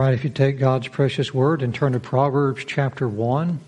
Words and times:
Right, 0.00 0.14
if 0.14 0.24
you 0.24 0.30
take 0.30 0.58
God's 0.58 0.88
precious 0.88 1.34
word 1.34 1.60
and 1.60 1.74
turn 1.74 1.92
to 1.92 2.00
Proverbs 2.00 2.64
chapter 2.64 3.06
1, 3.06 3.60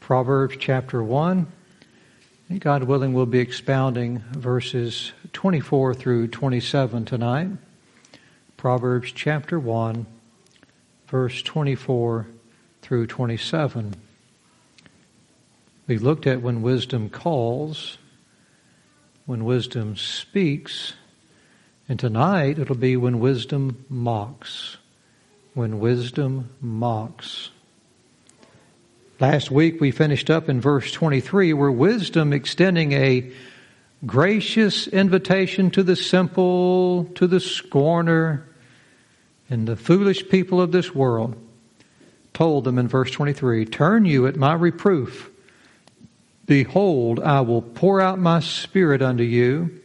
Proverbs 0.00 0.56
chapter 0.58 1.00
1, 1.00 1.46
God 2.58 2.82
willing, 2.82 3.12
we'll 3.12 3.24
be 3.24 3.38
expounding 3.38 4.18
verses 4.32 5.12
24 5.34 5.94
through 5.94 6.26
27 6.26 7.04
tonight. 7.04 7.50
Proverbs 8.56 9.12
chapter 9.12 9.60
1, 9.60 10.06
verse 11.06 11.40
24 11.42 12.26
through 12.82 13.06
27. 13.06 13.94
We 15.86 15.98
looked 15.98 16.26
at 16.26 16.42
when 16.42 16.62
wisdom 16.62 17.10
calls, 17.10 17.96
when 19.24 19.44
wisdom 19.44 19.94
speaks, 19.94 20.94
and 21.88 21.96
tonight 21.96 22.58
it'll 22.58 22.74
be 22.74 22.96
when 22.96 23.20
wisdom 23.20 23.84
mocks 23.88 24.78
when 25.54 25.80
wisdom 25.80 26.50
mocks. 26.60 27.50
Last 29.20 29.50
week 29.50 29.80
we 29.80 29.90
finished 29.90 30.30
up 30.30 30.48
in 30.48 30.60
verse 30.60 30.92
23 30.92 31.52
where 31.52 31.72
wisdom 31.72 32.32
extending 32.32 32.92
a 32.92 33.32
gracious 34.06 34.86
invitation 34.86 35.70
to 35.72 35.82
the 35.82 35.96
simple, 35.96 37.04
to 37.16 37.26
the 37.26 37.40
scorner, 37.40 38.46
and 39.50 39.66
the 39.66 39.76
foolish 39.76 40.28
people 40.28 40.60
of 40.60 40.72
this 40.72 40.94
world 40.94 41.36
told 42.32 42.62
them 42.62 42.78
in 42.78 42.86
verse 42.86 43.10
23 43.10 43.64
Turn 43.64 44.04
you 44.04 44.26
at 44.26 44.36
my 44.36 44.52
reproof. 44.52 45.30
Behold, 46.46 47.20
I 47.20 47.40
will 47.40 47.62
pour 47.62 48.00
out 48.00 48.18
my 48.18 48.40
spirit 48.40 49.02
unto 49.02 49.24
you. 49.24 49.80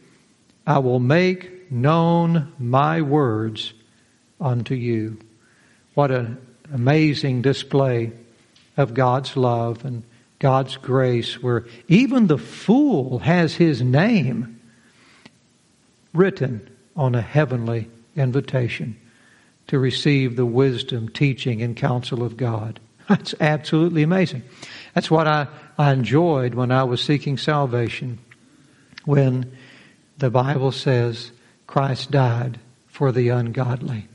I 0.66 0.78
will 0.78 1.00
make 1.00 1.70
known 1.70 2.52
my 2.58 3.02
words 3.02 3.74
unto 4.40 4.74
you. 4.74 5.18
What 5.94 6.10
an 6.10 6.38
amazing 6.72 7.42
display 7.42 8.12
of 8.76 8.94
God's 8.94 9.36
love 9.36 9.84
and 9.84 10.02
God's 10.38 10.76
grace, 10.76 11.42
where 11.42 11.64
even 11.88 12.26
the 12.26 12.38
fool 12.38 13.20
has 13.20 13.54
his 13.54 13.80
name 13.80 14.60
written 16.12 16.68
on 16.96 17.14
a 17.14 17.22
heavenly 17.22 17.88
invitation 18.16 18.96
to 19.68 19.78
receive 19.78 20.36
the 20.36 20.46
wisdom, 20.46 21.08
teaching, 21.08 21.62
and 21.62 21.76
counsel 21.76 22.22
of 22.22 22.36
God. 22.36 22.80
That's 23.08 23.34
absolutely 23.40 24.02
amazing. 24.02 24.42
That's 24.94 25.10
what 25.10 25.26
I, 25.26 25.46
I 25.78 25.92
enjoyed 25.92 26.54
when 26.54 26.70
I 26.70 26.84
was 26.84 27.02
seeking 27.02 27.36
salvation. 27.36 28.18
When 29.04 29.52
the 30.18 30.30
Bible 30.30 30.72
says 30.72 31.30
Christ 31.66 32.10
died 32.10 32.58
for 32.86 33.12
the 33.12 33.28
ungodly. 33.28 34.08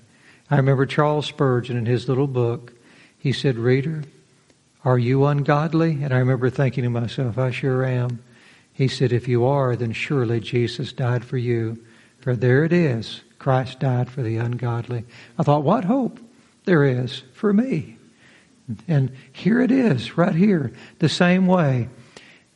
I 0.50 0.58
remember 0.58 0.86
Charles 0.86 1.28
Spurgeon 1.28 1.78
in 1.78 1.86
his 1.86 2.08
little 2.08 2.28
book, 2.28 2.74
he 3.18 3.32
said, 3.32 3.58
Reader, 3.58 4.04
are 4.84 4.98
you 4.98 5.26
ungodly? 5.26 6.00
And 6.02 6.14
I 6.14 6.18
remember 6.18 6.50
thinking 6.50 6.84
to 6.84 6.90
myself, 6.90 7.38
I 7.38 7.52
sure 7.52 7.86
am. 7.86 8.24
He 8.74 8.88
said, 8.88 9.12
If 9.12 9.28
you 9.28 9.46
are, 9.46 9.76
then 9.76 9.92
surely 9.92 10.40
Jesus 10.40 10.94
died 10.94 11.24
for 11.26 11.38
you. 11.38 11.84
For 12.20 12.36
there 12.36 12.64
it 12.64 12.74
is. 12.74 13.22
Christ 13.38 13.80
died 13.80 14.10
for 14.10 14.22
the 14.22 14.38
ungodly. 14.38 15.06
I 15.38 15.44
thought, 15.44 15.64
what 15.64 15.86
hope 15.86 16.20
there 16.66 16.84
is 16.84 17.24
for 17.34 17.54
me. 17.54 17.98
And 18.88 19.12
here 19.32 19.62
it 19.62 19.72
is, 19.72 20.18
right 20.18 20.36
here, 20.36 20.72
the 21.00 21.10
same 21.10 21.48
way 21.48 21.90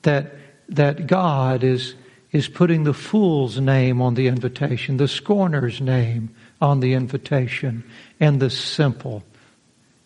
that 0.03 0.36
that 0.69 1.08
God 1.08 1.64
is 1.64 1.95
is 2.31 2.47
putting 2.47 2.83
the 2.83 2.94
fool's 2.94 3.59
name 3.59 4.02
on 4.02 4.16
the 4.16 4.27
invitation, 4.27 4.97
the 4.97 5.08
scorner's 5.08 5.80
name, 5.80 6.33
on 6.64 6.80
the 6.80 6.94
invitation 6.94 7.83
and 8.22 8.39
the 8.39 8.50
simple 8.50 9.22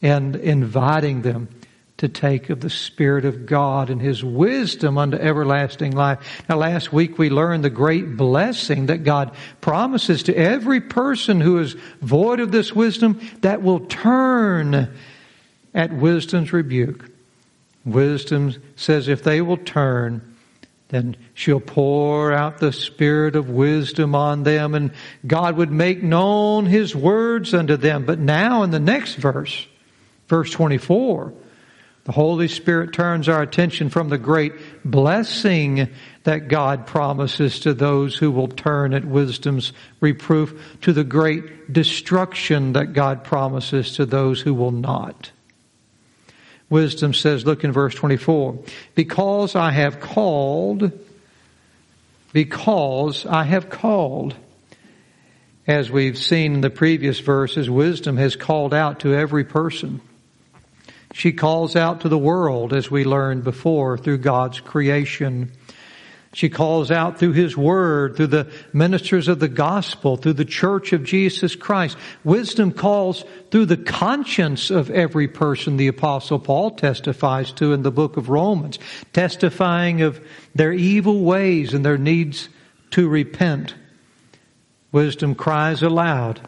and 0.01 0.35
inviting 0.35 1.21
them 1.21 1.47
to 1.97 2.07
take 2.07 2.49
of 2.49 2.61
the 2.61 2.69
Spirit 2.69 3.25
of 3.25 3.45
God 3.45 3.89
and 3.89 4.01
His 4.01 4.23
wisdom 4.23 4.97
unto 4.97 5.17
everlasting 5.17 5.91
life. 5.91 6.43
Now 6.49 6.57
last 6.57 6.91
week 6.91 7.17
we 7.17 7.29
learned 7.29 7.63
the 7.63 7.69
great 7.69 8.17
blessing 8.17 8.87
that 8.87 9.03
God 9.03 9.35
promises 9.61 10.23
to 10.23 10.35
every 10.35 10.81
person 10.81 11.41
who 11.41 11.59
is 11.59 11.75
void 12.01 12.39
of 12.39 12.51
this 12.51 12.73
wisdom 12.73 13.19
that 13.41 13.61
will 13.61 13.81
turn 13.81 14.95
at 15.73 15.93
wisdom's 15.93 16.53
rebuke. 16.53 17.09
Wisdom 17.85 18.55
says 18.75 19.07
if 19.07 19.23
they 19.23 19.41
will 19.41 19.57
turn, 19.57 20.36
then 20.89 21.17
she'll 21.33 21.59
pour 21.59 22.31
out 22.31 22.59
the 22.59 22.71
spirit 22.71 23.35
of 23.35 23.49
wisdom 23.49 24.15
on 24.15 24.43
them 24.43 24.73
and 24.73 24.91
God 25.25 25.57
would 25.57 25.71
make 25.71 26.01
known 26.01 26.65
his 26.65 26.95
words 26.95 27.53
unto 27.53 27.75
them. 27.75 28.05
But 28.05 28.19
now 28.19 28.63
in 28.63 28.71
the 28.71 28.79
next 28.79 29.15
verse, 29.15 29.67
verse 30.27 30.51
24, 30.51 31.33
the 32.05 32.13
Holy 32.13 32.47
Spirit 32.47 32.93
turns 32.93 33.27
our 33.27 33.41
attention 33.41 33.89
from 33.89 34.07
the 34.07 34.17
great 34.17 34.53
blessing 34.85 35.89
that 36.23 36.47
God 36.47 36.87
promises 36.87 37.59
to 37.61 37.73
those 37.73 38.15
who 38.15 38.31
will 38.31 38.47
turn 38.47 38.93
at 38.93 39.03
wisdom's 39.03 39.73
reproof 39.99 40.77
to 40.83 40.93
the 40.93 41.03
great 41.03 41.73
destruction 41.73 42.71
that 42.73 42.93
God 42.93 43.25
promises 43.25 43.95
to 43.95 44.05
those 44.05 44.39
who 44.39 44.53
will 44.53 44.71
not. 44.71 45.31
Wisdom 46.69 47.13
says, 47.13 47.45
look 47.45 47.63
in 47.63 47.71
verse 47.71 47.95
24, 47.95 48.59
because 48.93 49.55
I 49.55 49.71
have 49.71 49.99
called, 49.99 50.91
because 52.33 53.25
I 53.25 53.43
have 53.43 53.69
called. 53.69 54.35
As 55.65 55.91
we've 55.91 56.17
seen 56.17 56.55
in 56.55 56.61
the 56.61 56.69
previous 56.69 57.19
verses, 57.19 57.69
wisdom 57.69 58.17
has 58.17 58.35
called 58.35 58.73
out 58.73 59.01
to 59.01 59.13
every 59.13 59.43
person. 59.43 60.01
She 61.13 61.31
calls 61.33 61.75
out 61.75 62.01
to 62.01 62.09
the 62.09 62.17
world, 62.17 62.73
as 62.73 62.91
we 62.91 63.03
learned 63.03 63.43
before, 63.43 63.97
through 63.97 64.19
God's 64.19 64.59
creation. 64.59 65.51
She 66.37 66.49
calls 66.49 66.91
out 66.91 67.17
through 67.17 67.31
His 67.31 67.57
Word, 67.57 68.15
through 68.15 68.27
the 68.27 68.51
ministers 68.71 69.27
of 69.27 69.39
the 69.39 69.47
gospel, 69.47 70.17
through 70.17 70.33
the 70.33 70.45
church 70.45 70.93
of 70.93 71.03
Jesus 71.03 71.55
Christ. 71.55 71.97
Wisdom 72.23 72.73
calls 72.73 73.25
through 73.49 73.65
the 73.65 73.75
conscience 73.75 74.69
of 74.69 74.91
every 74.91 75.27
person, 75.27 75.77
the 75.77 75.87
apostle 75.87 76.37
Paul 76.37 76.69
testifies 76.69 77.51
to 77.53 77.73
in 77.73 77.81
the 77.81 77.89
book 77.89 78.17
of 78.17 78.29
Romans, 78.29 78.77
testifying 79.13 80.03
of 80.03 80.23
their 80.53 80.71
evil 80.71 81.21
ways 81.21 81.73
and 81.73 81.83
their 81.83 81.97
needs 81.97 82.49
to 82.91 83.09
repent. 83.09 83.73
Wisdom 84.91 85.33
cries 85.33 85.81
aloud 85.81 86.39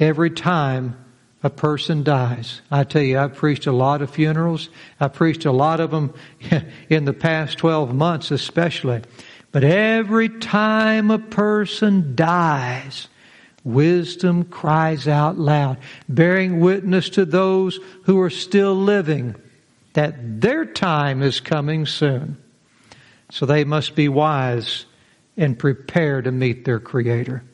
every 0.00 0.30
time 0.30 0.96
a 1.42 1.50
person 1.50 2.02
dies. 2.02 2.60
I 2.70 2.84
tell 2.84 3.02
you, 3.02 3.18
I've 3.18 3.34
preached 3.34 3.66
a 3.66 3.72
lot 3.72 4.02
of 4.02 4.10
funerals. 4.10 4.68
I've 5.00 5.14
preached 5.14 5.44
a 5.44 5.52
lot 5.52 5.80
of 5.80 5.90
them 5.90 6.14
in 6.88 7.04
the 7.04 7.12
past 7.12 7.58
12 7.58 7.94
months 7.94 8.30
especially. 8.30 9.02
But 9.50 9.64
every 9.64 10.28
time 10.28 11.10
a 11.10 11.18
person 11.18 12.14
dies, 12.14 13.08
wisdom 13.64 14.44
cries 14.44 15.06
out 15.06 15.38
loud, 15.38 15.78
bearing 16.08 16.60
witness 16.60 17.10
to 17.10 17.24
those 17.24 17.78
who 18.04 18.20
are 18.20 18.30
still 18.30 18.74
living 18.74 19.34
that 19.92 20.40
their 20.40 20.64
time 20.64 21.22
is 21.22 21.40
coming 21.40 21.86
soon. 21.86 22.38
So 23.30 23.46
they 23.46 23.64
must 23.64 23.94
be 23.94 24.08
wise 24.08 24.86
and 25.36 25.58
prepare 25.58 26.22
to 26.22 26.30
meet 26.32 26.64
their 26.64 26.80
Creator. 26.80 27.44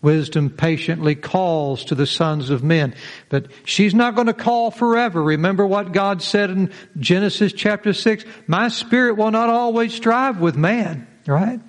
Wisdom 0.00 0.50
patiently 0.50 1.16
calls 1.16 1.84
to 1.86 1.96
the 1.96 2.06
sons 2.06 2.50
of 2.50 2.62
men, 2.62 2.94
but 3.28 3.48
she's 3.64 3.94
not 3.94 4.14
going 4.14 4.28
to 4.28 4.32
call 4.32 4.70
forever. 4.70 5.20
Remember 5.22 5.66
what 5.66 5.92
God 5.92 6.22
said 6.22 6.50
in 6.50 6.72
Genesis 6.98 7.52
chapter 7.52 7.92
6? 7.92 8.24
My 8.46 8.68
spirit 8.68 9.16
will 9.16 9.32
not 9.32 9.50
always 9.50 9.92
strive 9.92 10.40
with 10.40 10.56
man, 10.56 11.08
right? 11.26 11.60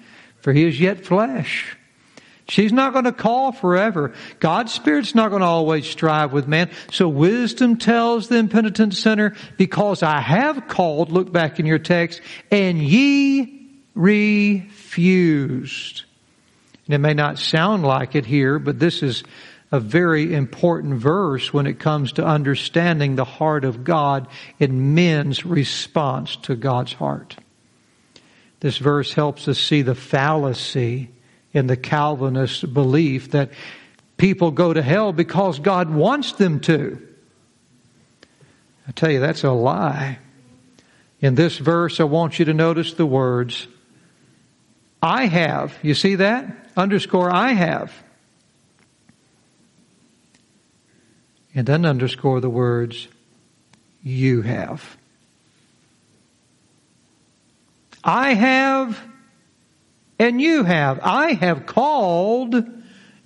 For 0.41 0.53
he 0.53 0.66
is 0.66 0.79
yet 0.79 1.06
flesh. 1.06 1.75
She's 2.47 2.72
not 2.73 2.94
going 2.94 3.06
to 3.06 3.12
call 3.12 3.51
forever. 3.51 4.13
God's 4.40 4.73
Spirit's 4.73 5.13
not 5.13 5.29
going 5.29 5.41
to 5.41 5.47
always 5.47 5.85
strive 5.88 6.34
with 6.34 6.47
man. 6.47 6.72
So 6.91 7.07
wisdom 7.07 7.78
tells 7.78 8.28
the 8.28 8.37
impenitent 8.37 8.96
sinner, 8.96 9.35
because 9.58 10.02
I 10.02 10.20
have 10.20 10.67
called, 10.67 11.11
look 11.11 11.32
back 11.32 11.59
in 11.59 11.67
your 11.67 11.78
text, 11.78 12.22
and 12.49 12.79
ye 12.79 13.70
refused. 13.93 14.85
And 16.90 16.96
it 16.96 16.97
may 16.97 17.14
not 17.14 17.38
sound 17.38 17.84
like 17.84 18.16
it 18.16 18.26
here, 18.26 18.58
but 18.58 18.80
this 18.80 19.03
is 19.03 19.24
a 19.72 19.80
very 19.80 20.34
important 20.34 20.96
verse 20.96 21.53
when 21.53 21.68
it 21.68 21.78
comes 21.78 22.14
to 22.14 22.26
understanding 22.26 23.16
the 23.16 23.26
heart 23.26 23.64
of 23.64 23.84
God 23.84 24.28
and 24.59 24.96
men's 24.96 25.46
response 25.46 26.36
to 26.38 26.56
God's 26.56 26.94
heart. 26.94 27.36
This 28.62 28.80
verse 28.80 29.14
helps 29.14 29.47
us 29.47 29.59
see 29.59 29.84
the 29.84 29.94
fallacy 29.94 31.12
in 31.53 31.68
the 31.68 31.78
Calvinist 31.78 32.74
belief 32.74 33.30
that 33.32 33.52
people 34.18 34.50
go 34.50 34.74
to 34.74 34.82
hell 34.82 35.14
because 35.14 35.59
God 35.59 35.92
wants 35.92 36.32
them 36.32 36.59
to. 36.62 37.00
I 38.88 38.92
tell 38.94 39.12
you, 39.12 39.20
that's 39.20 39.44
a 39.44 39.52
lie. 39.52 40.18
In 41.22 41.35
this 41.35 41.59
verse, 41.59 42.00
I 42.00 42.06
want 42.06 42.40
you 42.40 42.46
to 42.46 42.53
notice 42.56 42.94
the 42.94 43.06
words, 43.06 43.68
I 45.01 45.25
have. 45.28 45.78
You 45.81 45.93
see 45.93 46.16
that? 46.16 46.59
underscore 46.79 47.29
I 47.31 47.51
have. 47.51 47.91
And 51.53 51.67
then 51.67 51.85
underscore 51.85 52.40
the 52.40 52.49
words, 52.49 53.07
you 54.01 54.41
have. 54.43 54.97
I 58.03 58.34
have 58.34 59.01
and 60.17 60.41
you 60.41 60.63
have. 60.63 60.99
I 61.01 61.34
have 61.34 61.66
called, 61.66 62.63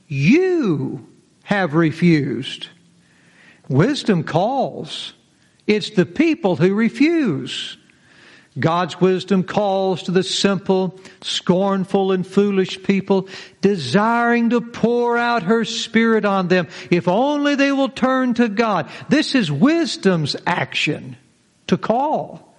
you 0.08 1.08
have 1.44 1.74
refused. 1.74 2.70
Wisdom 3.68 4.24
calls. 4.24 5.14
It's 5.68 5.92
the 5.92 6.06
people 6.06 6.56
who 6.56 6.74
refuse. 6.74 7.78
God's 8.60 9.02
wisdom 9.02 9.44
calls 9.44 10.04
to 10.04 10.12
the 10.12 10.24
simple, 10.24 11.00
scornful, 11.22 12.12
and 12.12 12.26
foolish 12.26 12.84
people, 12.84 13.28
desiring 13.62 14.52
to 14.52 14.62
pour 14.62 15.18
out 15.18 15.44
her 15.44 15.66
spirit 15.66 16.24
on 16.24 16.50
them, 16.50 16.68
if 16.92 17.08
only 17.08 17.56
they 17.56 17.72
will 17.72 17.90
turn 17.90 18.36
to 18.36 18.50
God. 18.50 18.90
This 19.10 19.34
is 19.34 19.52
wisdom's 19.52 20.36
action 20.46 21.18
to 21.68 21.78
call. 21.78 22.56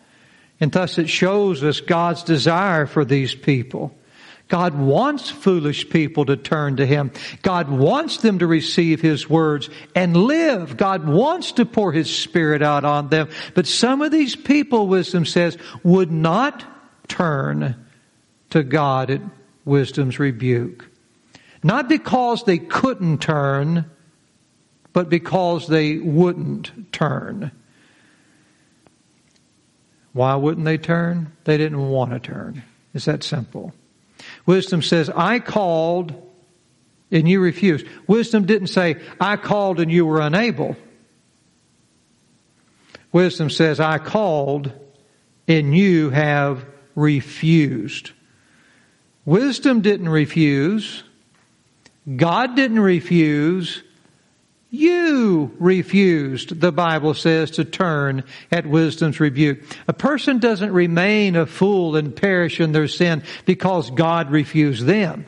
And 0.60 0.72
thus 0.72 0.98
it 0.98 1.08
shows 1.08 1.62
us 1.62 1.80
God's 1.80 2.24
desire 2.24 2.86
for 2.86 3.04
these 3.04 3.34
people. 3.34 3.94
God 4.54 4.76
wants 4.76 5.30
foolish 5.30 5.90
people 5.90 6.26
to 6.26 6.36
turn 6.36 6.76
to 6.76 6.86
Him. 6.86 7.10
God 7.42 7.68
wants 7.68 8.18
them 8.18 8.38
to 8.38 8.46
receive 8.46 9.00
His 9.00 9.28
words 9.28 9.68
and 9.96 10.16
live. 10.16 10.76
God 10.76 11.08
wants 11.08 11.50
to 11.54 11.66
pour 11.66 11.90
His 11.90 12.08
Spirit 12.08 12.62
out 12.62 12.84
on 12.84 13.08
them. 13.08 13.30
But 13.54 13.66
some 13.66 14.00
of 14.00 14.12
these 14.12 14.36
people, 14.36 14.86
wisdom 14.86 15.26
says, 15.26 15.58
would 15.82 16.12
not 16.12 16.64
turn 17.08 17.84
to 18.50 18.62
God 18.62 19.10
at 19.10 19.22
wisdom's 19.64 20.20
rebuke. 20.20 20.88
Not 21.64 21.88
because 21.88 22.44
they 22.44 22.58
couldn't 22.58 23.20
turn, 23.22 23.90
but 24.92 25.08
because 25.08 25.66
they 25.66 25.96
wouldn't 25.96 26.92
turn. 26.92 27.50
Why 30.12 30.36
wouldn't 30.36 30.64
they 30.64 30.78
turn? 30.78 31.32
They 31.42 31.56
didn't 31.56 31.88
want 31.88 32.12
to 32.12 32.20
turn. 32.20 32.62
It's 32.94 33.06
that 33.06 33.24
simple. 33.24 33.74
Wisdom 34.46 34.82
says, 34.82 35.10
I 35.10 35.38
called 35.38 36.20
and 37.10 37.28
you 37.28 37.40
refused. 37.40 37.86
Wisdom 38.06 38.44
didn't 38.44 38.68
say, 38.68 38.96
I 39.20 39.36
called 39.36 39.80
and 39.80 39.90
you 39.90 40.04
were 40.04 40.20
unable. 40.20 40.76
Wisdom 43.12 43.48
says, 43.48 43.80
I 43.80 43.98
called 43.98 44.72
and 45.46 45.76
you 45.76 46.10
have 46.10 46.64
refused. 46.94 48.10
Wisdom 49.24 49.80
didn't 49.80 50.08
refuse. 50.08 51.04
God 52.16 52.56
didn't 52.56 52.80
refuse. 52.80 53.82
You 54.74 55.54
refused, 55.60 56.60
the 56.60 56.72
Bible 56.72 57.14
says, 57.14 57.52
to 57.52 57.64
turn 57.64 58.24
at 58.50 58.66
wisdom's 58.66 59.20
rebuke. 59.20 59.60
A 59.86 59.92
person 59.92 60.40
doesn't 60.40 60.72
remain 60.72 61.36
a 61.36 61.46
fool 61.46 61.94
and 61.94 62.14
perish 62.14 62.58
in 62.58 62.72
their 62.72 62.88
sin 62.88 63.22
because 63.44 63.92
God 63.92 64.32
refused 64.32 64.84
them. 64.84 65.26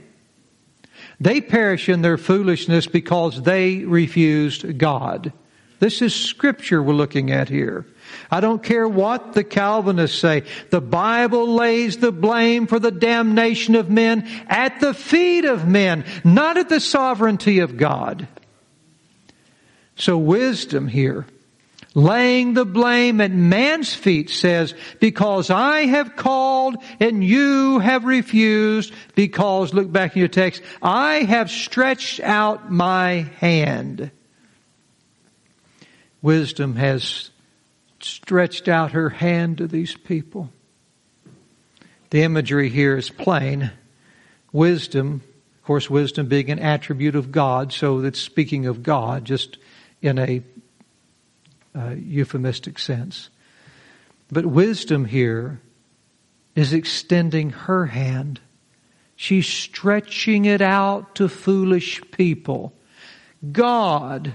They 1.20 1.40
perish 1.40 1.88
in 1.88 2.02
their 2.02 2.18
foolishness 2.18 2.88
because 2.88 3.40
they 3.40 3.84
refused 3.84 4.78
God. 4.78 5.32
This 5.78 6.02
is 6.02 6.12
scripture 6.12 6.82
we're 6.82 6.94
looking 6.94 7.30
at 7.30 7.48
here. 7.48 7.86
I 8.28 8.40
don't 8.40 8.64
care 8.64 8.88
what 8.88 9.34
the 9.34 9.44
Calvinists 9.44 10.18
say. 10.18 10.42
The 10.70 10.80
Bible 10.80 11.54
lays 11.54 11.98
the 11.98 12.10
blame 12.10 12.66
for 12.66 12.80
the 12.80 12.90
damnation 12.90 13.76
of 13.76 13.90
men 13.90 14.28
at 14.48 14.80
the 14.80 14.92
feet 14.92 15.44
of 15.44 15.68
men, 15.68 16.04
not 16.24 16.56
at 16.56 16.68
the 16.68 16.80
sovereignty 16.80 17.60
of 17.60 17.76
God. 17.76 18.26
So 19.96 20.18
wisdom 20.18 20.88
here, 20.88 21.26
laying 21.94 22.52
the 22.52 22.66
blame 22.66 23.22
at 23.22 23.30
man's 23.30 23.94
feet 23.94 24.28
says, 24.28 24.74
because 25.00 25.48
I 25.48 25.86
have 25.86 26.16
called 26.16 26.76
and 27.00 27.24
you 27.24 27.78
have 27.78 28.04
refused, 28.04 28.92
because, 29.14 29.72
look 29.72 29.90
back 29.90 30.14
in 30.14 30.20
your 30.20 30.28
text, 30.28 30.62
I 30.82 31.22
have 31.22 31.50
stretched 31.50 32.20
out 32.20 32.70
my 32.70 33.26
hand. 33.40 34.10
Wisdom 36.20 36.76
has 36.76 37.30
stretched 38.00 38.68
out 38.68 38.92
her 38.92 39.08
hand 39.08 39.58
to 39.58 39.66
these 39.66 39.96
people. 39.96 40.50
The 42.10 42.22
imagery 42.22 42.68
here 42.68 42.96
is 42.96 43.08
plain. 43.08 43.72
Wisdom, 44.52 45.22
of 45.60 45.64
course, 45.64 45.88
wisdom 45.88 46.26
being 46.26 46.50
an 46.50 46.58
attribute 46.58 47.16
of 47.16 47.32
God, 47.32 47.72
so 47.72 48.02
that's 48.02 48.20
speaking 48.20 48.66
of 48.66 48.82
God, 48.82 49.24
just 49.24 49.56
in 50.02 50.18
a 50.18 50.42
uh, 51.74 51.90
euphemistic 51.90 52.78
sense. 52.78 53.30
But 54.30 54.46
wisdom 54.46 55.04
here 55.04 55.60
is 56.54 56.72
extending 56.72 57.50
her 57.50 57.86
hand. 57.86 58.40
She's 59.14 59.46
stretching 59.46 60.44
it 60.44 60.60
out 60.60 61.14
to 61.16 61.28
foolish 61.28 62.00
people. 62.10 62.72
God 63.52 64.34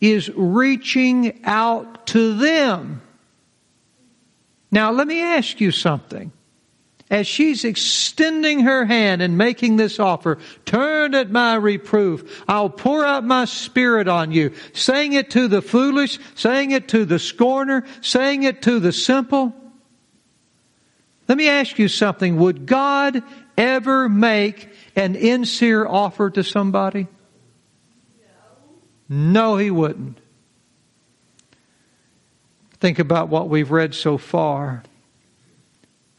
is 0.00 0.30
reaching 0.34 1.40
out 1.44 2.06
to 2.08 2.34
them. 2.36 3.00
Now, 4.70 4.90
let 4.90 5.06
me 5.06 5.20
ask 5.20 5.60
you 5.60 5.70
something 5.70 6.32
as 7.12 7.26
she's 7.26 7.62
extending 7.62 8.60
her 8.60 8.86
hand 8.86 9.20
and 9.20 9.36
making 9.36 9.76
this 9.76 10.00
offer, 10.00 10.38
turn 10.64 11.14
at 11.14 11.30
my 11.30 11.54
reproof. 11.54 12.42
I'll 12.48 12.70
pour 12.70 13.04
out 13.04 13.22
my 13.22 13.44
spirit 13.44 14.08
on 14.08 14.32
you. 14.32 14.54
Saying 14.72 15.12
it 15.12 15.30
to 15.32 15.46
the 15.46 15.60
foolish, 15.60 16.18
saying 16.34 16.70
it 16.70 16.88
to 16.88 17.04
the 17.04 17.18
scorner, 17.18 17.84
saying 18.00 18.44
it 18.44 18.62
to 18.62 18.80
the 18.80 18.92
simple. 18.92 19.54
Let 21.28 21.36
me 21.36 21.50
ask 21.50 21.78
you 21.78 21.86
something. 21.86 22.38
Would 22.38 22.64
God 22.64 23.22
ever 23.58 24.08
make 24.08 24.70
an 24.96 25.14
insincere 25.14 25.86
offer 25.86 26.30
to 26.30 26.42
somebody? 26.42 27.08
No, 29.06 29.58
He 29.58 29.70
wouldn't. 29.70 30.16
Think 32.80 32.98
about 32.98 33.28
what 33.28 33.50
we've 33.50 33.70
read 33.70 33.94
so 33.94 34.16
far 34.16 34.82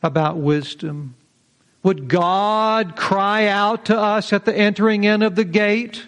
about 0.04 0.38
wisdom? 0.38 1.16
Would 1.82 2.08
God 2.08 2.96
cry 2.96 3.48
out 3.48 3.86
to 3.86 3.98
us 3.98 4.32
at 4.32 4.46
the 4.46 4.56
entering 4.56 5.04
in 5.04 5.22
of 5.22 5.36
the 5.36 5.44
gate? 5.44 6.06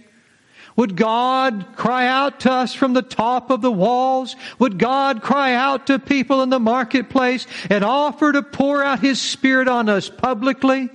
Would 0.76 0.98
God 0.98 1.68
cry 1.76 2.08
out 2.08 2.42
to 2.42 2.52
us 2.52 2.74
from 2.74 2.94
the 2.94 3.02
top 3.02 3.50
of 3.50 3.62
the 3.62 3.72
walls? 3.72 4.36
Would 4.60 4.78
God 4.78 5.22
cry 5.22 5.54
out 5.54 5.88
to 5.88 6.00
people 6.00 6.44
in 6.44 6.50
the 6.50 6.60
marketplace 6.60 7.48
and 7.70 7.84
offer 7.84 8.32
to 8.32 8.42
pour 8.42 8.84
out 8.84 9.00
His 9.00 9.22
Spirit 9.22 9.70
on 9.70 9.88
us 9.88 10.10
publicly? 10.10 10.90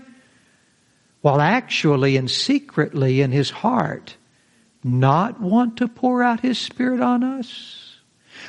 While 1.22 1.40
actually 1.40 2.16
and 2.16 2.30
secretly 2.30 3.22
in 3.22 3.32
His 3.32 3.50
heart 3.50 4.16
not 4.84 5.40
want 5.40 5.78
to 5.78 5.88
pour 5.88 6.22
out 6.22 6.40
His 6.40 6.58
Spirit 6.58 7.00
on 7.00 7.22
us? 7.22 7.89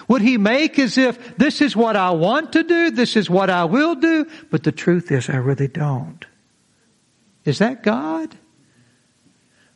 Would 0.07 0.21
he 0.21 0.37
make 0.37 0.79
as 0.79 0.97
if 0.97 1.37
this 1.37 1.61
is 1.61 1.75
what 1.75 1.95
I 1.95 2.11
want 2.11 2.53
to 2.53 2.63
do, 2.63 2.91
this 2.91 3.15
is 3.15 3.29
what 3.29 3.49
I 3.49 3.65
will 3.65 3.95
do, 3.95 4.27
but 4.49 4.63
the 4.63 4.71
truth 4.71 5.11
is 5.11 5.29
I 5.29 5.37
really 5.37 5.67
don't? 5.67 6.25
Is 7.45 7.59
that 7.59 7.83
God? 7.83 8.35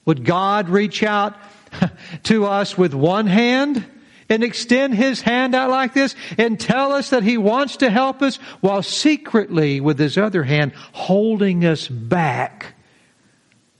Would 0.05 0.23
God 0.23 0.69
reach 0.69 1.03
out 1.03 1.35
to 2.23 2.45
us 2.45 2.77
with 2.77 2.93
one 2.93 3.27
hand 3.27 3.85
and 4.29 4.43
extend 4.43 4.95
his 4.95 5.21
hand 5.21 5.53
out 5.53 5.69
like 5.69 5.93
this 5.93 6.15
and 6.37 6.59
tell 6.59 6.91
us 6.93 7.09
that 7.09 7.23
he 7.23 7.37
wants 7.37 7.77
to 7.77 7.89
help 7.89 8.21
us 8.21 8.37
while 8.61 8.81
secretly 8.81 9.79
with 9.79 9.99
his 9.99 10.17
other 10.17 10.43
hand 10.43 10.73
holding 10.93 11.65
us 11.65 11.87
back 11.87 12.75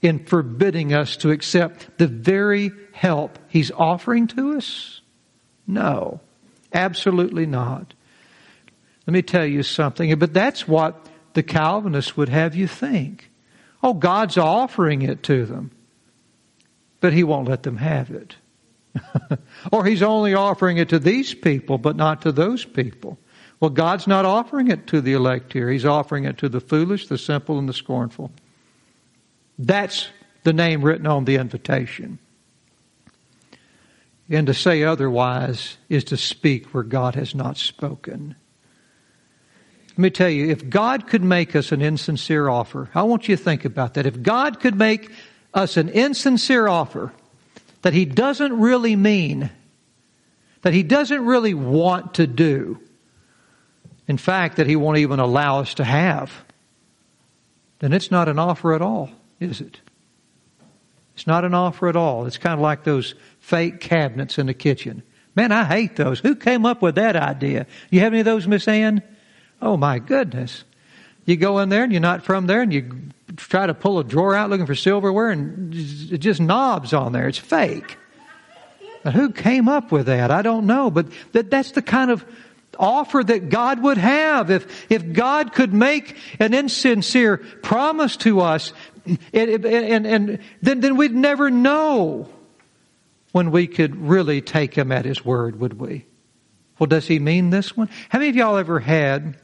in 0.02 0.24
forbidding 0.24 0.92
us 0.92 1.16
to 1.16 1.30
accept 1.30 1.98
the 1.98 2.06
very 2.06 2.70
help 2.92 3.38
he's 3.48 3.70
offering 3.72 4.26
to 4.28 4.56
us? 4.56 5.00
No. 5.66 6.20
Absolutely 6.76 7.46
not. 7.46 7.94
Let 9.06 9.14
me 9.14 9.22
tell 9.22 9.46
you 9.46 9.62
something, 9.62 10.14
but 10.18 10.34
that's 10.34 10.68
what 10.68 11.08
the 11.32 11.42
Calvinists 11.42 12.18
would 12.18 12.28
have 12.28 12.54
you 12.54 12.66
think. 12.66 13.30
Oh, 13.82 13.94
God's 13.94 14.36
offering 14.36 15.00
it 15.00 15.22
to 15.24 15.46
them, 15.46 15.70
but 17.00 17.14
He 17.14 17.24
won't 17.24 17.48
let 17.48 17.62
them 17.62 17.78
have 17.78 18.10
it. 18.10 18.36
or 19.72 19.86
He's 19.86 20.02
only 20.02 20.34
offering 20.34 20.76
it 20.76 20.90
to 20.90 20.98
these 20.98 21.32
people, 21.32 21.78
but 21.78 21.96
not 21.96 22.22
to 22.22 22.32
those 22.32 22.66
people. 22.66 23.18
Well, 23.58 23.70
God's 23.70 24.06
not 24.06 24.26
offering 24.26 24.68
it 24.68 24.86
to 24.88 25.00
the 25.00 25.14
elect 25.14 25.54
here. 25.54 25.70
He's 25.70 25.86
offering 25.86 26.24
it 26.24 26.36
to 26.38 26.48
the 26.50 26.60
foolish, 26.60 27.06
the 27.06 27.16
simple, 27.16 27.58
and 27.58 27.66
the 27.66 27.72
scornful. 27.72 28.32
That's 29.58 30.08
the 30.42 30.52
name 30.52 30.84
written 30.84 31.06
on 31.06 31.24
the 31.24 31.36
invitation. 31.36 32.18
And 34.28 34.46
to 34.48 34.54
say 34.54 34.82
otherwise 34.82 35.76
is 35.88 36.04
to 36.04 36.16
speak 36.16 36.74
where 36.74 36.82
God 36.82 37.14
has 37.14 37.34
not 37.34 37.56
spoken. 37.56 38.34
Let 39.90 39.98
me 39.98 40.10
tell 40.10 40.28
you, 40.28 40.50
if 40.50 40.68
God 40.68 41.06
could 41.06 41.22
make 41.24 41.56
us 41.56 41.72
an 41.72 41.80
insincere 41.80 42.48
offer, 42.48 42.90
I 42.94 43.04
want 43.04 43.28
you 43.28 43.36
to 43.36 43.42
think 43.42 43.64
about 43.64 43.94
that. 43.94 44.04
If 44.04 44.22
God 44.22 44.60
could 44.60 44.76
make 44.76 45.10
us 45.54 45.76
an 45.76 45.88
insincere 45.88 46.68
offer 46.68 47.12
that 47.82 47.94
He 47.94 48.04
doesn't 48.04 48.58
really 48.58 48.96
mean, 48.96 49.50
that 50.62 50.74
He 50.74 50.82
doesn't 50.82 51.24
really 51.24 51.54
want 51.54 52.14
to 52.14 52.26
do. 52.26 52.80
In 54.08 54.18
fact, 54.18 54.56
that 54.56 54.66
He 54.66 54.76
won't 54.76 54.98
even 54.98 55.18
allow 55.18 55.60
us 55.60 55.74
to 55.74 55.84
have, 55.84 56.44
then 57.78 57.92
it's 57.92 58.10
not 58.10 58.28
an 58.28 58.38
offer 58.38 58.74
at 58.74 58.82
all, 58.82 59.10
is 59.40 59.60
it? 59.60 59.80
It's 61.14 61.26
not 61.26 61.46
an 61.46 61.54
offer 61.54 61.88
at 61.88 61.96
all. 61.96 62.26
It's 62.26 62.36
kind 62.36 62.52
of 62.52 62.60
like 62.60 62.84
those 62.84 63.14
fake 63.46 63.78
cabinets 63.78 64.38
in 64.38 64.46
the 64.46 64.54
kitchen. 64.54 65.04
Man, 65.36 65.52
I 65.52 65.64
hate 65.64 65.94
those. 65.94 66.18
Who 66.18 66.34
came 66.34 66.66
up 66.66 66.82
with 66.82 66.96
that 66.96 67.14
idea? 67.14 67.66
You 67.90 68.00
have 68.00 68.12
any 68.12 68.18
of 68.18 68.24
those, 68.24 68.48
Miss 68.48 68.66
Ann? 68.66 69.04
Oh 69.62 69.76
my 69.76 70.00
goodness. 70.00 70.64
You 71.26 71.36
go 71.36 71.60
in 71.60 71.68
there 71.68 71.84
and 71.84 71.92
you're 71.92 72.00
not 72.00 72.24
from 72.24 72.48
there 72.48 72.60
and 72.60 72.72
you 72.72 73.02
try 73.36 73.64
to 73.64 73.72
pull 73.72 74.00
a 74.00 74.04
drawer 74.04 74.34
out 74.34 74.50
looking 74.50 74.66
for 74.66 74.74
silverware 74.74 75.30
and 75.30 75.72
it 75.72 76.18
just 76.18 76.40
knobs 76.40 76.92
on 76.92 77.12
there. 77.12 77.28
It's 77.28 77.38
fake. 77.38 77.96
But 79.04 79.14
who 79.14 79.30
came 79.30 79.68
up 79.68 79.92
with 79.92 80.06
that? 80.06 80.32
I 80.32 80.42
don't 80.42 80.66
know. 80.66 80.90
But 80.90 81.06
that, 81.30 81.48
that's 81.48 81.70
the 81.70 81.82
kind 81.82 82.10
of 82.10 82.24
offer 82.76 83.22
that 83.22 83.48
God 83.48 83.80
would 83.80 83.98
have. 83.98 84.50
If, 84.50 84.90
if 84.90 85.12
God 85.12 85.52
could 85.52 85.72
make 85.72 86.16
an 86.40 86.52
insincere 86.52 87.36
promise 87.36 88.16
to 88.18 88.40
us, 88.40 88.72
and, 89.32 89.64
and, 89.64 90.04
and 90.04 90.38
then, 90.62 90.80
then 90.80 90.96
we'd 90.96 91.14
never 91.14 91.48
know 91.48 92.28
when 93.36 93.50
we 93.50 93.66
could 93.66 93.94
really 93.94 94.40
take 94.40 94.72
Him 94.72 94.90
at 94.90 95.04
His 95.04 95.22
word, 95.22 95.60
would 95.60 95.78
we? 95.78 96.06
Well, 96.78 96.86
does 96.86 97.06
He 97.06 97.18
mean 97.18 97.50
this 97.50 97.76
one? 97.76 97.90
How 98.08 98.18
many 98.18 98.30
of 98.30 98.36
y'all 98.36 98.56
ever 98.56 98.80
had 98.80 99.36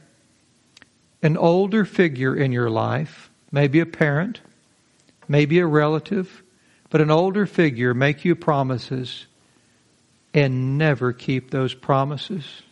an 1.21 1.37
older 1.37 1.85
figure 1.85 2.35
in 2.35 2.51
your 2.51 2.71
life, 2.71 3.29
maybe 3.51 3.81
a 3.81 3.85
parent, 3.85 4.41
maybe 5.27 5.59
a 5.59 5.67
relative, 5.67 6.41
but 6.89 7.01
an 7.01 7.11
older 7.11 7.45
figure 7.45 7.93
make 7.93 8.25
you 8.25 8.33
promises 8.33 9.27
and 10.33 10.79
never 10.79 11.13
keep 11.13 11.51
those 11.51 11.75
promises? 11.75 12.63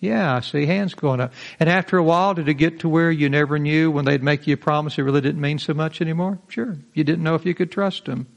Yeah, 0.00 0.34
I 0.34 0.40
see 0.40 0.64
hands 0.64 0.94
going 0.94 1.20
up. 1.20 1.34
And 1.60 1.68
after 1.68 1.98
a 1.98 2.02
while, 2.02 2.32
did 2.32 2.48
it 2.48 2.54
get 2.54 2.80
to 2.80 2.88
where 2.88 3.10
you 3.10 3.28
never 3.28 3.58
knew 3.58 3.90
when 3.90 4.06
they'd 4.06 4.22
make 4.22 4.46
you 4.46 4.54
a 4.54 4.56
promise 4.56 4.96
it 4.96 5.02
really 5.02 5.20
didn't 5.20 5.42
mean 5.42 5.58
so 5.58 5.74
much 5.74 6.00
anymore? 6.00 6.38
Sure. 6.48 6.74
You 6.94 7.04
didn't 7.04 7.22
know 7.22 7.34
if 7.34 7.44
you 7.44 7.54
could 7.54 7.70
trust 7.70 8.06
them. 8.06 8.28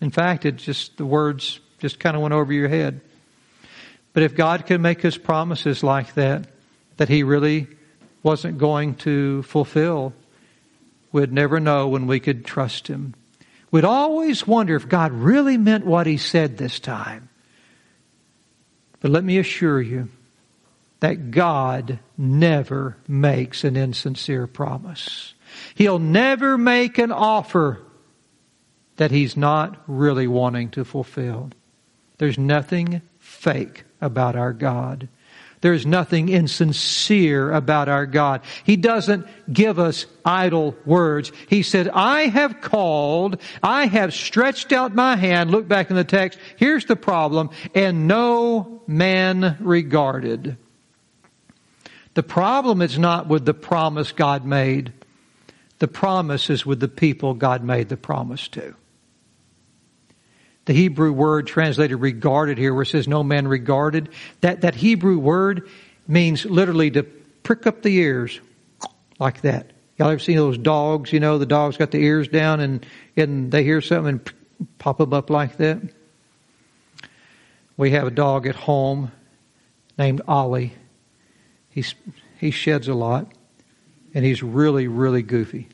In 0.00 0.10
fact, 0.10 0.44
it 0.44 0.56
just, 0.56 0.96
the 0.96 1.06
words 1.06 1.60
just 1.78 1.98
kind 1.98 2.16
of 2.16 2.22
went 2.22 2.34
over 2.34 2.52
your 2.52 2.68
head. 2.68 3.00
But 4.12 4.22
if 4.22 4.34
God 4.34 4.66
could 4.66 4.80
make 4.80 5.00
his 5.00 5.18
promises 5.18 5.82
like 5.82 6.14
that, 6.14 6.48
that 6.98 7.08
He 7.08 7.22
really 7.22 7.68
wasn't 8.22 8.58
going 8.58 8.96
to 8.96 9.42
fulfill, 9.44 10.12
we'd 11.10 11.32
never 11.32 11.58
know 11.58 11.88
when 11.88 12.06
we 12.06 12.20
could 12.20 12.44
trust 12.44 12.88
Him. 12.88 13.14
We'd 13.70 13.84
always 13.84 14.46
wonder 14.46 14.76
if 14.76 14.88
God 14.88 15.12
really 15.12 15.56
meant 15.56 15.86
what 15.86 16.06
He 16.06 16.18
said 16.18 16.58
this 16.58 16.78
time. 16.78 17.28
But 19.00 19.12
let 19.12 19.24
me 19.24 19.38
assure 19.38 19.80
you 19.80 20.08
that 21.00 21.30
God 21.30 22.00
never 22.16 22.96
makes 23.06 23.62
an 23.62 23.76
insincere 23.76 24.48
promise. 24.48 25.34
He'll 25.76 26.00
never 26.00 26.58
make 26.58 26.98
an 26.98 27.12
offer 27.12 27.80
that 28.98 29.10
He's 29.10 29.36
not 29.36 29.82
really 29.86 30.28
wanting 30.28 30.70
to 30.70 30.84
fulfill. 30.84 31.50
There's 32.18 32.38
nothing 32.38 33.00
fake 33.18 33.84
about 34.00 34.36
our 34.36 34.52
God. 34.52 35.08
There's 35.60 35.84
nothing 35.84 36.28
insincere 36.28 37.52
about 37.52 37.88
our 37.88 38.06
God. 38.06 38.42
He 38.62 38.76
doesn't 38.76 39.26
give 39.52 39.78
us 39.78 40.06
idle 40.24 40.76
words. 40.84 41.32
He 41.48 41.62
said, 41.62 41.88
I 41.88 42.26
have 42.26 42.60
called, 42.60 43.40
I 43.62 43.86
have 43.86 44.14
stretched 44.14 44.72
out 44.72 44.94
my 44.94 45.16
hand. 45.16 45.50
Look 45.50 45.66
back 45.66 45.90
in 45.90 45.96
the 45.96 46.04
text. 46.04 46.38
Here's 46.56 46.84
the 46.84 46.96
problem. 46.96 47.50
And 47.74 48.06
no 48.06 48.82
man 48.86 49.56
regarded. 49.60 50.56
The 52.14 52.22
problem 52.22 52.80
is 52.80 52.98
not 52.98 53.26
with 53.26 53.44
the 53.44 53.54
promise 53.54 54.12
God 54.12 54.44
made. 54.44 54.92
The 55.80 55.88
promise 55.88 56.50
is 56.50 56.66
with 56.66 56.80
the 56.80 56.88
people 56.88 57.34
God 57.34 57.64
made 57.64 57.88
the 57.88 57.96
promise 57.96 58.48
to. 58.48 58.74
The 60.68 60.74
Hebrew 60.74 61.14
word 61.14 61.46
translated 61.46 61.98
regarded 61.98 62.58
here, 62.58 62.74
where 62.74 62.82
it 62.82 62.88
says 62.88 63.08
no 63.08 63.24
man 63.24 63.48
regarded, 63.48 64.10
that, 64.42 64.60
that 64.60 64.74
Hebrew 64.74 65.18
word 65.18 65.66
means 66.06 66.44
literally 66.44 66.90
to 66.90 67.04
prick 67.04 67.66
up 67.66 67.80
the 67.80 67.96
ears 67.96 68.38
like 69.18 69.40
that. 69.40 69.70
Y'all 69.96 70.10
ever 70.10 70.18
seen 70.18 70.36
those 70.36 70.58
dogs, 70.58 71.10
you 71.10 71.20
know, 71.20 71.38
the 71.38 71.46
dog's 71.46 71.78
got 71.78 71.90
the 71.90 72.02
ears 72.02 72.28
down 72.28 72.60
and, 72.60 72.84
and 73.16 73.50
they 73.50 73.64
hear 73.64 73.80
something 73.80 74.08
and 74.16 74.32
pop 74.78 74.98
them 74.98 75.14
up 75.14 75.30
like 75.30 75.56
that? 75.56 75.80
We 77.78 77.92
have 77.92 78.06
a 78.06 78.10
dog 78.10 78.46
at 78.46 78.54
home 78.54 79.10
named 79.96 80.20
Ollie. 80.28 80.74
He's, 81.70 81.94
he 82.36 82.50
sheds 82.50 82.88
a 82.88 82.94
lot 82.94 83.32
and 84.12 84.22
he's 84.22 84.42
really, 84.42 84.86
really 84.86 85.22
goofy. 85.22 85.66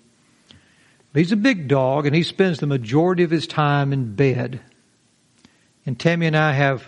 He's 1.12 1.32
a 1.32 1.36
big 1.36 1.66
dog 1.66 2.06
and 2.06 2.14
he 2.14 2.22
spends 2.22 2.60
the 2.60 2.68
majority 2.68 3.24
of 3.24 3.32
his 3.32 3.48
time 3.48 3.92
in 3.92 4.14
bed. 4.14 4.60
And 5.86 5.98
Tammy 5.98 6.26
and 6.26 6.36
I 6.36 6.52
have 6.52 6.86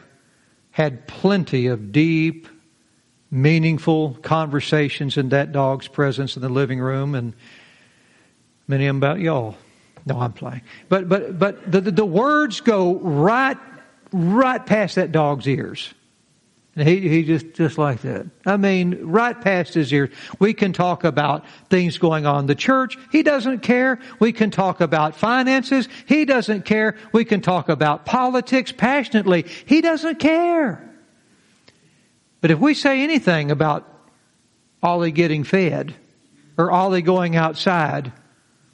had 0.71 1.07
plenty 1.07 1.67
of 1.67 1.93
deep, 1.93 2.49
meaningful 3.31 4.15
conversations 4.23 5.17
in 5.17 5.31
that 5.31 5.53
dog's 5.53 5.89
presence 5.89 6.37
in 6.37 6.43
the 6.43 6.49
living 6.49 6.81
room, 6.81 7.15
and 7.15 7.35
many 8.69 8.87
of 8.87 8.91
them 8.91 8.97
about 8.99 9.21
y'all. 9.21 9.57
No, 10.07 10.21
I'm 10.21 10.33
playing. 10.33 10.63
But 10.89 11.09
but 11.09 11.39
but 11.39 11.71
the, 11.71 11.81
the, 11.81 11.91
the 11.91 12.07
words 12.07 12.61
go 12.61 12.97
right 13.01 13.59
right 14.13 14.65
past 14.65 14.95
that 14.95 15.13
dog's 15.13 15.49
ears. 15.49 15.93
And 16.77 16.87
he, 16.87 17.09
he 17.09 17.23
just, 17.23 17.55
just 17.55 17.79
like 17.79 18.03
that. 18.03 18.27
I 18.45 18.59
mean, 18.59 18.99
right 19.03 19.41
past 19.41 19.73
his 19.73 19.91
ears. 19.93 20.11
We 20.39 20.53
can 20.53 20.75
talk 20.75 21.05
about 21.05 21.47
things 21.71 21.97
going 21.97 22.27
on 22.27 22.41
in 22.41 22.47
the 22.47 22.55
church. 22.55 22.99
He 23.11 23.23
doesn't 23.23 23.61
care. 23.61 23.99
We 24.21 24.33
can 24.33 24.51
talk 24.51 24.83
about 24.83 25.17
finances. 25.17 25.89
He 26.05 26.27
doesn't 26.27 26.67
care. 26.67 26.99
We 27.13 27.25
can 27.25 27.41
talk 27.41 27.71
about 27.71 28.05
politics 28.05 28.73
passionately. 28.73 29.47
He 29.65 29.81
doesn't 29.81 30.19
care. 30.19 30.83
But 32.43 32.51
if 32.51 32.59
we 32.59 32.75
say 32.75 33.03
anything 33.03 33.51
about 33.51 33.91
Ollie 34.83 35.13
getting 35.13 35.45
fed, 35.45 35.95
or 36.59 36.71
Ollie 36.71 37.03
going 37.03 37.37
outside, 37.37 38.13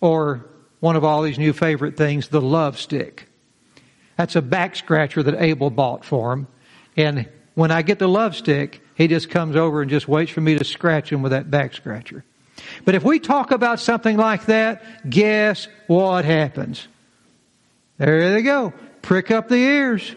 or 0.01 0.45
one 0.81 0.97
of 0.97 1.05
Ollie's 1.05 1.39
new 1.39 1.53
favorite 1.53 1.97
things, 1.97 2.29
the 2.29 2.41
love 2.41 2.79
stick. 2.79 3.29
That's 4.17 4.35
a 4.35 4.43
back 4.43 4.75
scratcher 4.75 5.23
that 5.23 5.41
Abel 5.41 5.71
bought 5.71 6.05
for 6.05 6.33
him. 6.33 6.49
And 6.97 7.29
when 7.55 7.71
I 7.71 7.83
get 7.83 7.99
the 7.99 8.09
love 8.09 8.35
stick, 8.35 8.83
he 8.95 9.09
just 9.09 9.31
comes 9.31 9.57
over 9.57 9.83
and 9.83 9.91
just 9.91 10.09
waits 10.09 10.31
for 10.31 10.41
me 10.41 10.59
to 10.59 10.65
scratch 10.65 11.11
him 11.11 11.23
with 11.23 11.33
that 11.33 11.51
back 11.51 11.75
scratcher. 11.75 12.25
But 12.85 12.95
if 12.95 13.03
we 13.03 13.19
talk 13.19 13.51
about 13.51 13.81
something 13.81 14.17
like 14.17 14.47
that, 14.47 15.09
guess 15.09 15.69
what 15.87 16.25
happens? 16.25 16.87
There 17.99 18.33
they 18.33 18.43
go. 18.43 18.73
Prick 19.03 19.31
up 19.31 19.49
the 19.49 19.57
ears. 19.57 20.15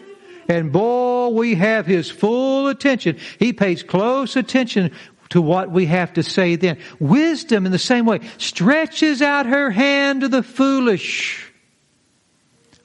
And 0.48 0.72
boy, 0.72 1.28
we 1.28 1.56
have 1.56 1.86
his 1.86 2.10
full 2.10 2.68
attention. 2.68 3.18
He 3.38 3.52
pays 3.52 3.82
close 3.82 4.36
attention 4.36 4.92
to 5.30 5.42
what 5.42 5.70
we 5.70 5.86
have 5.86 6.12
to 6.14 6.22
say 6.22 6.56
then. 6.56 6.78
Wisdom 7.00 7.66
in 7.66 7.72
the 7.72 7.78
same 7.78 8.06
way 8.06 8.20
stretches 8.38 9.22
out 9.22 9.46
her 9.46 9.70
hand 9.70 10.20
to 10.20 10.28
the 10.28 10.42
foolish 10.42 11.45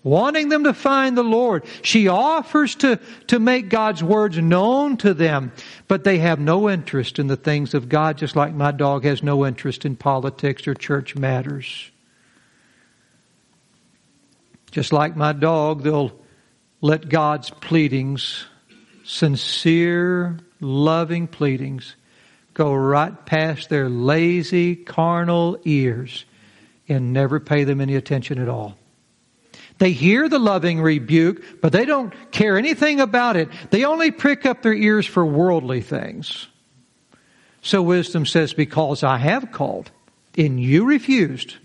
wanting 0.04 0.50
them 0.50 0.64
to 0.64 0.74
find 0.74 1.18
the 1.18 1.24
Lord. 1.24 1.64
She 1.82 2.08
offers 2.08 2.76
to, 2.76 3.00
to 3.28 3.40
make 3.40 3.70
God's 3.70 4.04
words 4.04 4.38
known 4.38 4.98
to 4.98 5.14
them, 5.14 5.52
but 5.88 6.04
they 6.04 6.18
have 6.20 6.40
no 6.40 6.70
interest 6.70 7.20
in 7.20 7.28
the 7.28 7.36
things 7.36 7.74
of 7.74 7.90
God, 7.90 8.18
just 8.18 8.36
like 8.36 8.54
my 8.54 8.72
dog 8.72 9.04
has 9.04 9.22
no 9.22 9.46
interest 9.46 9.86
in 9.86 9.96
politics 9.96 10.68
or 10.68 10.74
church 10.74 11.16
matters. 11.16 11.92
Just 14.72 14.94
like 14.94 15.16
my 15.16 15.34
dog, 15.34 15.84
they'll 15.84 16.18
let 16.80 17.10
God's 17.10 17.50
pleadings, 17.50 18.46
sincere, 19.04 20.40
loving 20.62 21.28
pleadings, 21.28 21.96
go 22.54 22.74
right 22.74 23.26
past 23.26 23.70
their 23.70 23.90
lazy, 23.90 24.76
carnal 24.76 25.60
ears 25.66 26.26
and 26.88 27.14
never 27.14 27.40
pay 27.40 27.64
them 27.64 27.82
any 27.82 27.96
attention 27.96 28.40
at 28.40 28.50
all. 28.50 28.78
They 29.82 29.94
hear 29.94 30.30
the 30.30 30.38
loving 30.38 30.80
rebuke, 30.80 31.60
but 31.60 31.72
they 31.72 31.86
don't 31.86 32.14
care 32.30 32.56
anything 32.56 33.00
about 33.00 33.36
it. 33.36 33.50
They 33.72 33.84
only 33.84 34.12
prick 34.12 34.46
up 34.46 34.62
their 34.62 34.76
ears 34.76 35.08
for 35.08 35.26
worldly 35.26 35.82
things. 35.82 36.48
So 37.64 37.82
wisdom 37.82 38.28
says, 38.28 38.54
because 38.54 39.02
I 39.02 39.18
have 39.18 39.52
called 39.52 39.90
and 40.38 40.62
you 40.62 40.86
refused, 40.86 41.56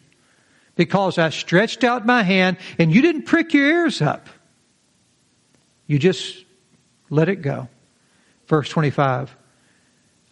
because 0.77 1.19
I 1.19 1.29
stretched 1.29 1.85
out 1.85 2.07
my 2.07 2.23
hand 2.23 2.57
and 2.79 2.91
you 2.91 3.03
didn't 3.03 3.25
prick 3.25 3.53
your 3.53 3.67
ears 3.67 4.01
up, 4.01 4.31
you 5.87 5.99
just 5.99 6.43
let 7.11 7.29
it 7.29 7.43
go. 7.43 7.69
Verse 8.47 8.71
25. 8.71 9.37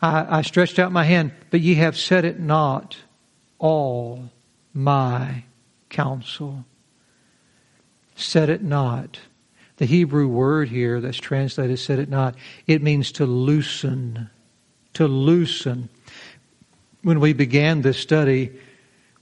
I, 0.00 0.38
I 0.38 0.40
stretched 0.40 0.78
out 0.78 0.90
my 0.90 1.04
hand, 1.04 1.32
but 1.50 1.60
ye 1.60 1.74
have 1.74 1.98
said 1.98 2.24
it 2.24 2.40
not 2.40 2.96
all 3.58 4.30
my 4.72 5.44
counsel 5.90 6.64
said 8.14 8.48
it 8.48 8.62
not. 8.62 9.18
The 9.76 9.86
Hebrew 9.86 10.28
word 10.28 10.68
here 10.68 11.00
that's 11.00 11.16
translated 11.16 11.78
set 11.78 11.98
it 11.98 12.08
not, 12.08 12.36
it 12.66 12.82
means 12.82 13.12
to 13.12 13.26
loosen. 13.26 14.30
To 14.94 15.08
loosen. 15.08 15.88
When 17.02 17.20
we 17.20 17.32
began 17.32 17.82
this 17.82 17.98
study, 17.98 18.52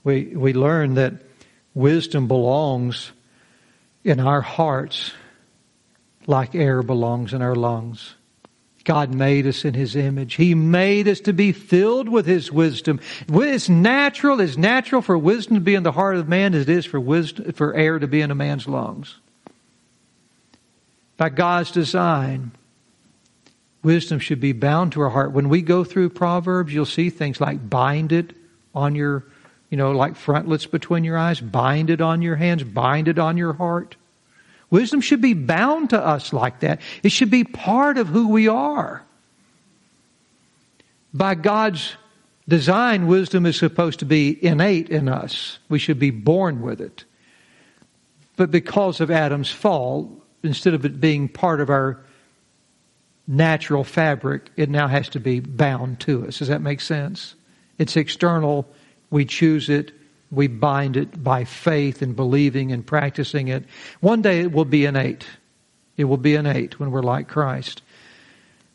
we, 0.03 0.25
we 0.35 0.53
learned 0.53 0.97
that 0.97 1.13
wisdom 1.73 2.27
belongs 2.27 3.11
in 4.03 4.19
our 4.19 4.41
hearts 4.41 5.11
like 6.27 6.55
air 6.55 6.83
belongs 6.83 7.33
in 7.33 7.41
our 7.41 7.55
lungs. 7.55 8.15
God 8.83 9.13
made 9.13 9.47
us 9.47 9.63
in 9.63 9.73
His 9.73 9.95
image. 9.95 10.35
He 10.35 10.55
made 10.55 11.07
us 11.07 11.21
to 11.21 11.33
be 11.33 11.51
filled 11.51 12.09
with 12.09 12.25
His 12.25 12.51
wisdom. 12.51 12.99
It's 13.29 13.69
natural, 13.69 14.41
it's 14.41 14.57
natural 14.57 15.01
for 15.01 15.17
wisdom 15.17 15.55
to 15.55 15.61
be 15.61 15.75
in 15.75 15.83
the 15.83 15.93
heart 15.93 16.17
of 16.17 16.27
man 16.27 16.53
as 16.53 16.63
it 16.63 16.69
is 16.69 16.85
for 16.85 16.99
wisdom, 16.99 17.51
for 17.53 17.73
air 17.73 17.97
to 17.99 18.07
be 18.07 18.21
in 18.21 18.31
a 18.31 18.35
man's 18.35 18.67
lungs. 18.67 19.15
By 21.15 21.29
God's 21.29 21.71
design, 21.71 22.51
wisdom 23.83 24.19
should 24.19 24.41
be 24.41 24.51
bound 24.51 24.91
to 24.93 25.01
our 25.01 25.09
heart. 25.09 25.31
When 25.31 25.47
we 25.47 25.61
go 25.61 25.83
through 25.83 26.09
Proverbs, 26.09 26.73
you'll 26.73 26.85
see 26.85 27.09
things 27.09 27.39
like 27.39 27.69
bind 27.69 28.11
it 28.11 28.33
on 28.75 28.95
your, 28.95 29.23
you 29.69 29.77
know, 29.77 29.91
like 29.91 30.17
frontlets 30.17 30.65
between 30.65 31.05
your 31.05 31.17
eyes, 31.17 31.39
bind 31.39 31.89
it 31.89 32.01
on 32.01 32.21
your 32.21 32.35
hands, 32.35 32.63
bind 32.63 33.07
it 33.07 33.19
on 33.19 33.37
your 33.37 33.53
heart. 33.53 33.95
Wisdom 34.73 35.01
should 35.01 35.21
be 35.21 35.35
bound 35.35 35.91
to 35.91 36.03
us 36.03 36.33
like 36.33 36.61
that. 36.61 36.81
It 37.03 37.11
should 37.11 37.29
be 37.29 37.43
part 37.43 37.99
of 37.99 38.07
who 38.07 38.29
we 38.29 38.47
are. 38.47 39.03
By 41.13 41.35
God's 41.35 41.95
design, 42.47 43.05
wisdom 43.05 43.45
is 43.45 43.55
supposed 43.55 43.99
to 43.99 44.05
be 44.05 44.43
innate 44.43 44.89
in 44.89 45.07
us. 45.07 45.59
We 45.69 45.77
should 45.77 45.99
be 45.99 46.09
born 46.09 46.63
with 46.63 46.81
it. 46.81 47.05
But 48.35 48.49
because 48.49 48.99
of 48.99 49.11
Adam's 49.11 49.51
fall, 49.51 50.23
instead 50.41 50.73
of 50.73 50.85
it 50.85 50.99
being 50.99 51.29
part 51.29 51.61
of 51.61 51.69
our 51.69 51.99
natural 53.27 53.83
fabric, 53.83 54.49
it 54.57 54.71
now 54.71 54.87
has 54.87 55.07
to 55.09 55.19
be 55.19 55.39
bound 55.39 55.99
to 55.99 56.25
us. 56.25 56.39
Does 56.39 56.47
that 56.47 56.63
make 56.63 56.81
sense? 56.81 57.35
It's 57.77 57.95
external. 57.95 58.67
We 59.11 59.25
choose 59.25 59.69
it 59.69 59.91
we 60.33 60.47
bind 60.47 60.97
it 60.97 61.23
by 61.23 61.45
faith 61.45 62.01
and 62.01 62.15
believing 62.15 62.71
and 62.71 62.85
practicing 62.85 63.47
it. 63.47 63.65
One 63.99 64.21
day 64.21 64.39
it 64.41 64.51
will 64.51 64.65
be 64.65 64.85
innate. 64.85 65.25
It 65.95 66.05
will 66.05 66.17
be 66.17 66.35
innate 66.35 66.79
when 66.79 66.91
we're 66.91 67.03
like 67.03 67.27
Christ. 67.27 67.81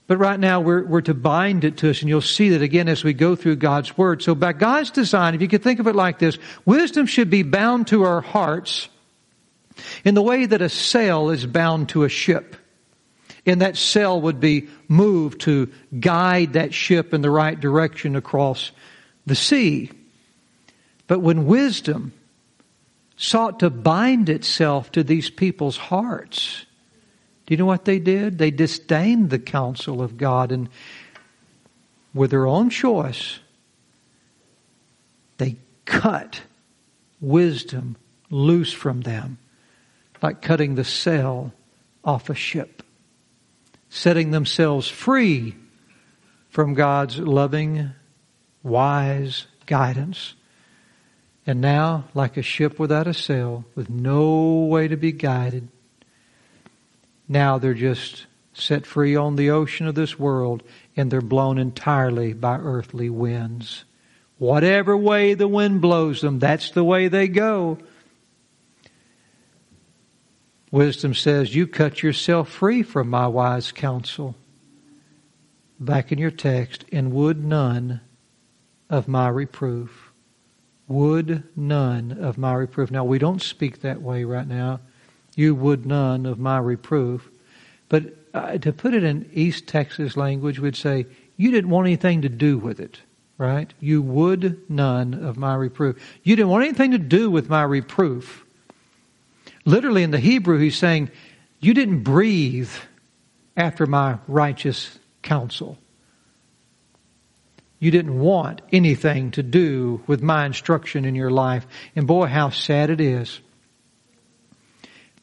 But 0.06 0.16
right 0.16 0.40
now 0.40 0.60
we're, 0.60 0.84
we're 0.84 1.02
to 1.02 1.14
bind 1.14 1.64
it 1.64 1.76
to 1.78 1.90
us, 1.90 2.00
and 2.00 2.08
you'll 2.08 2.22
see 2.22 2.50
that 2.50 2.62
again 2.62 2.88
as 2.88 3.04
we 3.04 3.12
go 3.12 3.36
through 3.36 3.56
God's 3.56 3.98
Word. 3.98 4.22
So 4.22 4.34
by 4.34 4.54
God's 4.54 4.90
design, 4.90 5.34
if 5.34 5.42
you 5.42 5.48
could 5.48 5.62
think 5.62 5.80
of 5.80 5.86
it 5.86 5.94
like 5.94 6.18
this, 6.18 6.38
wisdom 6.64 7.06
should 7.06 7.28
be 7.28 7.42
bound 7.42 7.88
to 7.88 8.04
our 8.04 8.22
hearts 8.22 8.88
in 10.04 10.14
the 10.14 10.22
way 10.22 10.46
that 10.46 10.62
a 10.62 10.68
sail 10.68 11.28
is 11.28 11.44
bound 11.44 11.90
to 11.90 12.04
a 12.04 12.08
ship. 12.08 12.56
And 13.44 13.60
that 13.60 13.76
sail 13.76 14.20
would 14.20 14.40
be 14.40 14.68
moved 14.88 15.42
to 15.42 15.70
guide 15.98 16.54
that 16.54 16.72
ship 16.72 17.12
in 17.12 17.20
the 17.20 17.30
right 17.30 17.58
direction 17.58 18.16
across 18.16 18.72
the 19.26 19.34
sea. 19.34 19.90
But 21.08 21.20
when 21.20 21.46
wisdom 21.46 22.12
sought 23.16 23.58
to 23.60 23.70
bind 23.70 24.28
itself 24.28 24.92
to 24.92 25.02
these 25.02 25.30
people's 25.30 25.76
hearts, 25.76 26.66
do 27.46 27.54
you 27.54 27.58
know 27.58 27.66
what 27.66 27.86
they 27.86 27.98
did? 27.98 28.38
They 28.38 28.52
disdained 28.52 29.30
the 29.30 29.40
counsel 29.40 30.00
of 30.00 30.16
God 30.16 30.52
and 30.52 30.68
with 32.14 32.30
their 32.30 32.46
own 32.46 32.70
choice, 32.70 33.38
they 35.38 35.56
cut 35.84 36.42
wisdom 37.20 37.96
loose 38.30 38.72
from 38.72 39.02
them, 39.02 39.38
like 40.22 40.42
cutting 40.42 40.74
the 40.74 40.84
sail 40.84 41.52
off 42.04 42.28
a 42.28 42.34
ship, 42.34 42.82
setting 43.88 44.30
themselves 44.30 44.88
free 44.88 45.54
from 46.48 46.74
God's 46.74 47.18
loving, 47.18 47.90
wise 48.62 49.46
guidance. 49.66 50.34
And 51.48 51.62
now, 51.62 52.04
like 52.12 52.36
a 52.36 52.42
ship 52.42 52.78
without 52.78 53.06
a 53.06 53.14
sail, 53.14 53.64
with 53.74 53.88
no 53.88 54.66
way 54.66 54.86
to 54.86 54.98
be 54.98 55.12
guided, 55.12 55.66
now 57.26 57.56
they're 57.56 57.72
just 57.72 58.26
set 58.52 58.84
free 58.84 59.16
on 59.16 59.36
the 59.36 59.48
ocean 59.48 59.86
of 59.86 59.94
this 59.94 60.18
world 60.18 60.62
and 60.94 61.10
they're 61.10 61.22
blown 61.22 61.56
entirely 61.56 62.34
by 62.34 62.58
earthly 62.58 63.08
winds. 63.08 63.86
Whatever 64.36 64.94
way 64.94 65.32
the 65.32 65.48
wind 65.48 65.80
blows 65.80 66.20
them, 66.20 66.38
that's 66.38 66.70
the 66.72 66.84
way 66.84 67.08
they 67.08 67.28
go. 67.28 67.78
Wisdom 70.70 71.14
says, 71.14 71.54
You 71.54 71.66
cut 71.66 72.02
yourself 72.02 72.50
free 72.50 72.82
from 72.82 73.08
my 73.08 73.26
wise 73.26 73.72
counsel. 73.72 74.34
Back 75.80 76.12
in 76.12 76.18
your 76.18 76.30
text, 76.30 76.84
and 76.92 77.10
would 77.14 77.42
none 77.42 78.02
of 78.90 79.08
my 79.08 79.30
reproof 79.30 80.07
would 80.88 81.44
none 81.54 82.12
of 82.12 82.38
my 82.38 82.54
reproof. 82.54 82.90
Now, 82.90 83.04
we 83.04 83.18
don't 83.18 83.42
speak 83.42 83.82
that 83.82 84.02
way 84.02 84.24
right 84.24 84.46
now. 84.46 84.80
You 85.36 85.54
would 85.54 85.86
none 85.86 86.26
of 86.26 86.38
my 86.38 86.58
reproof. 86.58 87.30
But 87.88 88.16
uh, 88.34 88.58
to 88.58 88.72
put 88.72 88.94
it 88.94 89.04
in 89.04 89.30
East 89.32 89.66
Texas 89.66 90.16
language, 90.16 90.58
we'd 90.58 90.76
say, 90.76 91.06
you 91.36 91.50
didn't 91.50 91.70
want 91.70 91.86
anything 91.86 92.22
to 92.22 92.28
do 92.28 92.58
with 92.58 92.80
it, 92.80 93.00
right? 93.36 93.72
You 93.78 94.02
would 94.02 94.68
none 94.68 95.14
of 95.14 95.36
my 95.36 95.54
reproof. 95.54 95.96
You 96.24 96.34
didn't 96.34 96.50
want 96.50 96.64
anything 96.64 96.90
to 96.90 96.98
do 96.98 97.30
with 97.30 97.48
my 97.48 97.62
reproof. 97.62 98.44
Literally 99.64 100.02
in 100.02 100.10
the 100.10 100.18
Hebrew, 100.18 100.58
he's 100.58 100.76
saying, 100.76 101.10
you 101.60 101.74
didn't 101.74 102.02
breathe 102.02 102.70
after 103.56 103.86
my 103.86 104.18
righteous 104.26 104.98
counsel. 105.22 105.78
You 107.78 107.90
didn't 107.90 108.18
want 108.18 108.60
anything 108.72 109.30
to 109.32 109.42
do 109.42 110.02
with 110.06 110.22
my 110.22 110.46
instruction 110.46 111.04
in 111.04 111.14
your 111.14 111.30
life. 111.30 111.66
And 111.94 112.06
boy, 112.06 112.26
how 112.26 112.50
sad 112.50 112.90
it 112.90 113.00
is. 113.00 113.40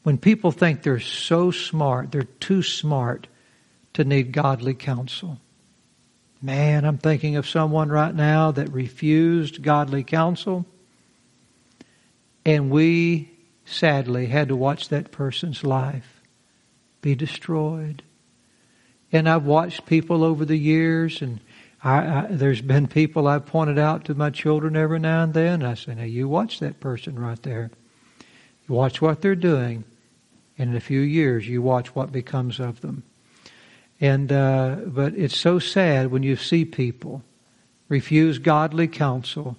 When 0.03 0.17
people 0.17 0.51
think 0.51 0.81
they're 0.81 0.99
so 0.99 1.51
smart, 1.51 2.11
they're 2.11 2.23
too 2.23 2.63
smart 2.63 3.27
to 3.93 4.03
need 4.03 4.31
godly 4.31 4.73
counsel. 4.73 5.39
Man, 6.41 6.85
I'm 6.85 6.97
thinking 6.97 7.37
of 7.37 7.47
someone 7.47 7.89
right 7.89 8.13
now 8.13 8.51
that 8.51 8.71
refused 8.71 9.63
godly 9.63 10.03
counsel. 10.03 10.65
And 12.45 12.69
we 12.69 13.31
sadly 13.65 14.27
had 14.27 14.49
to 14.49 14.55
watch 14.55 14.89
that 14.89 15.11
person's 15.11 15.63
life 15.63 16.21
be 17.01 17.15
destroyed. 17.15 18.03
And 19.11 19.27
I've 19.27 19.45
watched 19.45 19.85
people 19.85 20.23
over 20.23 20.45
the 20.45 20.57
years 20.57 21.21
and 21.21 21.39
I, 21.85 21.97
I, 21.97 22.27
there's 22.31 22.61
been 22.61 22.87
people 22.87 23.27
I've 23.27 23.45
pointed 23.45 23.77
out 23.77 24.05
to 24.05 24.15
my 24.15 24.31
children 24.31 24.75
every 24.75 24.97
now 24.97 25.21
and 25.21 25.35
then. 25.35 25.61
I 25.61 25.75
say, 25.75 25.93
now 25.93 26.03
you 26.03 26.27
watch 26.27 26.59
that 26.59 26.79
person 26.79 27.19
right 27.19 27.41
there. 27.43 27.69
You 28.67 28.73
watch 28.73 29.03
what 29.03 29.21
they're 29.21 29.35
doing. 29.35 29.83
And 30.57 30.71
in 30.71 30.75
a 30.75 30.81
few 30.81 31.01
years, 31.01 31.47
you 31.47 31.61
watch 31.61 31.93
what 31.93 32.11
becomes 32.11 32.59
of 32.59 32.81
them. 32.81 33.03
And, 34.01 34.31
uh, 34.31 34.77
but 34.87 35.13
it's 35.13 35.37
so 35.37 35.59
sad 35.59 36.09
when 36.09 36.23
you 36.23 36.35
see 36.35 36.65
people 36.65 37.21
refuse 37.87 38.39
godly 38.39 38.87
counsel 38.87 39.55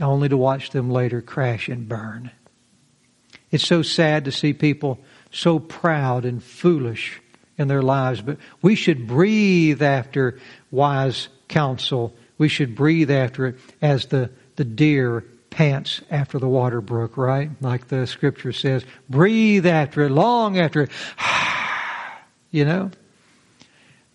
only 0.00 0.30
to 0.30 0.38
watch 0.38 0.70
them 0.70 0.90
later 0.90 1.20
crash 1.20 1.68
and 1.68 1.86
burn. 1.86 2.30
It's 3.50 3.66
so 3.66 3.82
sad 3.82 4.24
to 4.24 4.32
see 4.32 4.54
people 4.54 4.98
so 5.30 5.58
proud 5.58 6.24
and 6.24 6.42
foolish 6.42 7.20
in 7.58 7.68
their 7.68 7.82
lives, 7.82 8.22
but 8.22 8.38
we 8.62 8.74
should 8.74 9.06
breathe 9.06 9.82
after 9.82 10.40
wise 10.70 11.28
counsel. 11.54 12.12
We 12.36 12.48
should 12.48 12.74
breathe 12.74 13.12
after 13.12 13.46
it 13.46 13.58
as 13.80 14.06
the, 14.06 14.30
the 14.56 14.64
deer 14.64 15.24
pants 15.50 16.02
after 16.10 16.40
the 16.40 16.48
water 16.48 16.80
brook, 16.80 17.16
right? 17.16 17.48
Like 17.60 17.86
the 17.86 18.08
scripture 18.08 18.52
says, 18.52 18.84
breathe 19.08 19.64
after 19.64 20.02
it, 20.02 20.10
long 20.10 20.58
after 20.58 20.82
it. 20.82 20.90
you 22.50 22.64
know? 22.64 22.90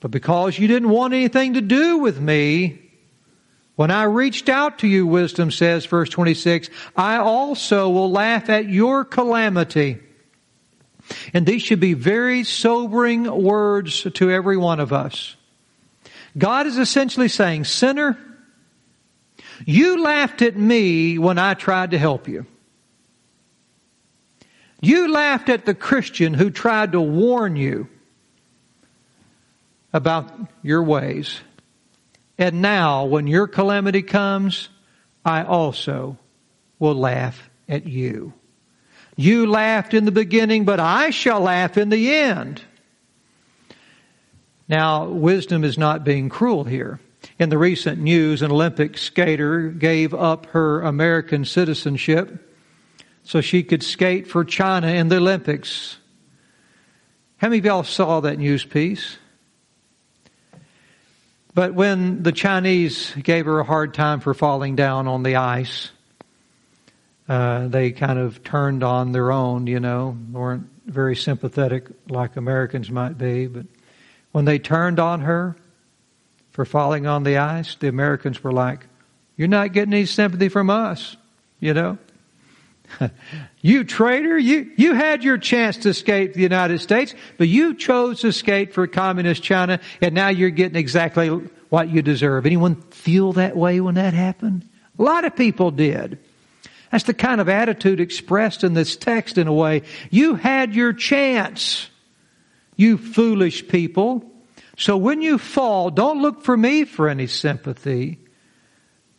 But 0.02 0.12
because 0.12 0.60
you 0.60 0.68
didn't 0.68 0.90
want 0.90 1.14
anything 1.14 1.54
to 1.54 1.62
do 1.62 2.00
with 2.00 2.20
me, 2.20 2.80
when 3.78 3.90
I 3.90 4.04
reached 4.04 4.50
out 4.50 4.80
to 4.80 4.88
you, 4.88 5.08
wisdom 5.08 5.50
says, 5.50 5.86
verse 5.86 6.10
26, 6.10 6.70
I 6.98 7.18
also 7.18 7.88
will 7.88 8.12
laugh 8.12 8.50
at 8.50 8.68
your 8.68 9.06
calamity. 9.06 10.00
And 11.34 11.46
these 11.46 11.62
should 11.62 11.80
be 11.80 11.94
very 11.94 12.44
sobering 12.44 13.24
words 13.24 14.06
to 14.16 14.30
every 14.30 14.58
one 14.58 14.82
of 14.82 14.92
us. 14.92 15.38
God 16.40 16.66
is 16.66 16.78
essentially 16.78 17.28
saying, 17.28 17.66
Sinner, 17.66 18.18
you 19.66 20.02
laughed 20.02 20.42
at 20.42 20.58
me 20.58 21.18
when 21.18 21.38
I 21.38 21.54
tried 21.54 21.92
to 21.92 21.98
help 21.98 22.28
you. 22.28 22.46
You 24.82 25.12
laughed 25.12 25.50
at 25.50 25.66
the 25.66 25.76
Christian 25.76 26.34
who 26.34 26.50
tried 26.50 26.94
to 26.94 27.02
warn 27.02 27.56
you 27.56 27.90
about 29.92 30.32
your 30.64 30.84
ways. 30.84 31.40
And 32.38 32.62
now, 32.62 33.06
when 33.06 33.28
your 33.28 33.48
calamity 33.48 34.02
comes, 34.02 34.70
I 35.26 35.44
also 35.44 36.18
will 36.80 36.96
laugh 36.96 37.50
at 37.68 37.86
you. 37.86 38.34
You 39.18 39.48
laughed 39.48 39.94
in 39.94 40.06
the 40.06 40.12
beginning, 40.12 40.64
but 40.64 40.80
I 40.80 41.10
shall 41.10 41.42
laugh 41.42 41.78
in 41.78 41.90
the 41.90 42.14
end. 42.14 42.62
Now, 44.70 45.06
wisdom 45.06 45.64
is 45.64 45.80
not 45.80 46.04
being 46.04 46.30
cruel 46.30 46.64
here. 46.64 47.00
In 47.40 47.50
the 47.50 47.58
recent 47.58 48.00
news, 48.00 48.44
an 48.44 48.52
Olympic 48.52 48.98
skater 48.98 49.70
gave 49.70 50.14
up 50.14 50.46
her 50.48 50.82
American 50.82 51.44
citizenship 51.44 52.46
so 53.24 53.42
she 53.42 53.64
could 53.64 53.82
skate 53.84 54.28
for 54.28 54.46
China 54.46 54.88
in 54.88 55.10
the 55.10 55.18
Olympics. 55.18 55.98
How 57.38 57.50
many 57.50 57.60
of 57.60 57.66
y'all 57.66 57.84
saw 57.84 58.20
that 58.22 58.38
news 58.38 58.64
piece? 58.64 59.18
But 61.56 61.74
when 61.74 62.22
the 62.22 62.32
Chinese 62.32 63.12
gave 63.24 63.46
her 63.46 63.60
a 63.60 63.64
hard 63.64 63.94
time 63.94 64.20
for 64.20 64.34
falling 64.34 64.76
down 64.76 65.08
on 65.08 65.24
the 65.24 65.38
ice, 65.38 65.90
uh, 67.28 67.68
they 67.68 67.92
kind 67.92 68.20
of 68.20 68.44
turned 68.44 68.84
on 68.84 69.14
their 69.14 69.32
own, 69.32 69.68
you 69.68 69.80
know, 69.80 70.18
weren't 70.32 70.70
very 70.86 71.16
sympathetic 71.16 71.88
like 72.08 72.38
Americans 72.38 72.92
might 72.92 73.18
be. 73.18 73.48
But 73.48 73.66
when 74.32 74.46
they 74.46 74.60
turned 74.60 75.00
on 75.00 75.22
her 75.22 75.56
for 76.52 76.66
falling 76.66 77.08
on 77.08 77.24
the 77.24 77.38
ice, 77.38 77.76
the 77.76 77.88
Americans 77.88 78.44
were 78.44 78.52
like, 78.52 78.86
You're 79.36 79.48
not 79.48 79.74
getting 79.74 79.94
any 79.94 80.06
sympathy 80.06 80.50
from 80.50 80.70
us, 80.70 81.18
you 81.60 81.74
know? 81.74 81.98
you 83.62 83.84
traitor, 83.84 84.38
you, 84.38 84.72
you 84.76 84.94
had 84.94 85.24
your 85.24 85.38
chance 85.38 85.78
to 85.78 85.90
escape 85.90 86.34
the 86.34 86.42
United 86.42 86.82
States, 86.82 87.14
but 87.38 87.48
you 87.48 87.76
chose 87.76 88.22
to 88.22 88.28
escape 88.28 88.74
for 88.74 88.88
communist 88.88 89.44
China, 89.44 89.80
and 90.02 90.16
now 90.16 90.30
you're 90.30 90.50
getting 90.50 90.78
exactly 90.78 91.28
what 91.70 91.90
you 91.90 92.02
deserve. 92.02 92.46
Anyone 92.46 92.76
feel 92.92 93.34
that 93.34 93.56
way 93.56 93.80
when 93.80 93.96
that 93.96 94.14
happened? 94.14 94.68
A 94.98 95.04
lot 95.04 95.26
of 95.26 95.36
people 95.36 95.72
did. 95.72 96.20
That's 96.92 97.04
the 97.04 97.14
kind 97.14 97.40
of 97.40 97.50
attitude 97.50 98.00
expressed 98.00 98.64
in 98.64 98.74
this 98.74 98.96
text 98.96 99.38
in 99.38 99.48
a 99.48 99.54
way. 99.54 99.84
You 100.10 100.36
had 100.36 100.74
your 100.74 100.92
chance, 100.94 101.89
you 102.80 102.98
foolish 102.98 103.68
people. 103.68 104.24
So 104.78 104.96
when 104.96 105.22
you 105.22 105.38
fall, 105.38 105.92
don't 105.92 106.22
look 106.22 106.44
for 106.44 106.56
me 106.56 106.86
for 106.86 107.10
any 107.10 107.28
sympathy. 107.28 108.20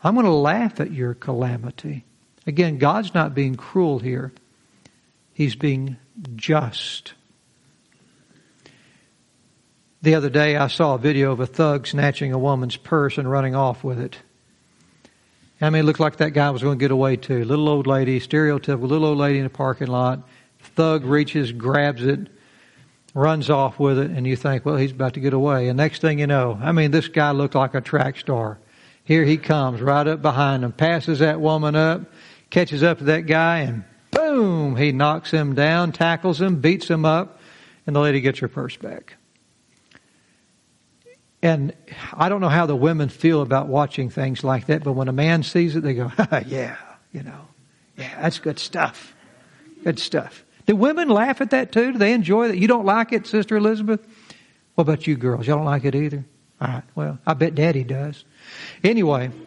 I'm 0.03 0.15
going 0.15 0.25
to 0.25 0.33
laugh 0.33 0.81
at 0.81 0.91
your 0.93 1.13
calamity. 1.13 2.07
Again, 2.47 2.79
God's 2.79 3.13
not 3.13 3.35
being 3.35 3.57
cruel 3.57 3.99
here. 3.99 4.33
He's 5.35 5.57
being 5.57 5.99
just. 6.37 7.13
The 10.01 10.15
other 10.15 10.31
day 10.31 10.57
I 10.57 10.69
saw 10.69 10.95
a 10.95 10.99
video 10.99 11.33
of 11.33 11.41
a 11.41 11.47
thug 11.47 11.87
snatching 11.87 12.33
a 12.33 12.39
woman's 12.39 12.79
purse 12.79 13.19
and 13.19 13.31
running 13.31 13.55
off 13.55 13.85
with 13.85 14.01
it. 14.01 14.17
I 15.61 15.69
mean, 15.69 15.81
it 15.81 15.85
looked 15.85 16.01
like 16.01 16.17
that 16.17 16.31
guy 16.31 16.49
was 16.49 16.63
going 16.63 16.79
to 16.79 16.83
get 16.83 16.93
away 16.93 17.17
too. 17.17 17.45
Little 17.45 17.69
old 17.69 17.87
lady, 17.87 18.21
stereotypical 18.21 18.89
little 18.89 19.09
old 19.09 19.19
lady 19.19 19.39
in 19.39 19.45
a 19.45 19.51
parking 19.51 19.89
lot. 19.89 20.27
Thug 20.61 21.05
reaches, 21.05 21.53
grabs 21.53 22.03
it, 22.03 22.31
runs 23.15 23.51
off 23.51 23.79
with 23.79 23.99
it, 23.99 24.11
and 24.11 24.27
you 24.27 24.37
think, 24.37 24.65
well, 24.65 24.77
he's 24.77 24.93
about 24.93 25.15
to 25.15 25.21
get 25.21 25.33
away. 25.33 25.69
And 25.69 25.77
next 25.77 26.01
thing 26.01 26.19
you 26.19 26.27
know, 26.27 26.59
I 26.61 26.73
mean, 26.73 26.91
this 26.91 27.09
guy 27.09 27.33
looked 27.33 27.55
like 27.55 27.75
a 27.75 27.81
track 27.81 28.19
star. 28.19 28.59
Here 29.05 29.25
he 29.25 29.37
comes 29.37 29.81
right 29.81 30.07
up 30.07 30.23
behind 30.23 30.63
him, 30.63 30.73
passes 30.73 31.19
that 31.19 31.41
woman 31.41 31.75
up, 31.75 32.03
catches 32.51 32.83
up 32.83 32.99
to 32.99 33.05
that 33.05 33.27
guy, 33.27 33.59
and 33.59 33.85
boom, 34.11 34.77
he 34.77 34.93
knocks 34.93 35.31
him 35.31 35.55
down, 35.55 35.93
tackles 35.93 36.41
him, 36.41 36.61
beats 36.61 36.89
him 36.89 37.05
up, 37.05 37.41
and 37.87 37.97
the 37.97 38.01
lady 38.01 38.21
gets 38.21 38.39
her 38.39 38.49
purse 38.49 38.77
back. 38.77 39.17
And 41.43 41.73
I 42.13 42.29
don't 42.29 42.41
know 42.41 42.51
how 42.51 42.67
the 42.67 42.77
women 42.77 43.09
feel 43.09 43.41
about 43.41 43.67
watching 43.67 44.11
things 44.11 44.45
like 44.45 44.67
that, 44.67 44.85
but 44.85 44.93
when 44.93 45.09
a 45.09 45.13
man 45.13 45.43
sees 45.43 45.75
it, 45.75 45.81
they 45.81 45.95
go, 45.95 46.13
yeah, 46.47 46.77
you 47.13 47.23
know, 47.23 47.49
yeah, 47.97 48.21
that's 48.21 48.39
good 48.39 48.59
stuff. 48.59 49.15
Good 49.83 49.99
stuff. 49.99 50.45
Do 50.71 50.77
women 50.77 51.09
laugh 51.09 51.41
at 51.41 51.51
that 51.51 51.73
too? 51.73 51.91
Do 51.91 51.99
they 51.99 52.13
enjoy 52.13 52.47
that? 52.47 52.57
You 52.57 52.69
don't 52.69 52.85
like 52.85 53.13
it, 53.13 53.27
Sister 53.27 53.57
Elizabeth? 53.57 54.07
What 54.77 54.83
about 54.83 55.05
you 55.05 55.17
girls? 55.17 55.49
Y'all 55.49 55.57
don't 55.57 55.67
like 55.67 55.85
it 55.85 55.97
either? 55.97 56.25
All 56.61 56.69
right, 56.69 56.85
well, 56.95 57.19
I 57.27 57.35
bet 57.35 57.57
Daddy 57.57 57.83
does. 57.83 58.25
Anyway. 58.85 59.33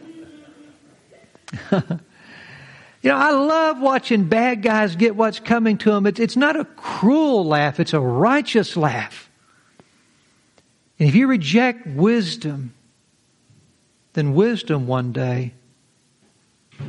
You 3.02 3.10
know, 3.10 3.18
I 3.18 3.32
love 3.32 3.82
watching 3.82 4.30
bad 4.30 4.62
guys 4.62 4.96
get 4.96 5.18
what's 5.18 5.38
coming 5.38 5.78
to 5.80 5.92
them. 5.92 6.08
It's, 6.08 6.22
it's 6.22 6.38
not 6.38 6.58
a 6.58 6.64
cruel 6.64 7.46
laugh, 7.46 7.82
it's 7.82 7.92
a 7.92 8.00
righteous 8.00 8.78
laugh. 8.78 9.30
And 10.98 11.10
if 11.10 11.14
you 11.14 11.28
reject 11.28 11.86
wisdom, 11.86 12.74
then 14.14 14.34
wisdom 14.36 14.88
one 14.88 15.12
day 15.12 15.52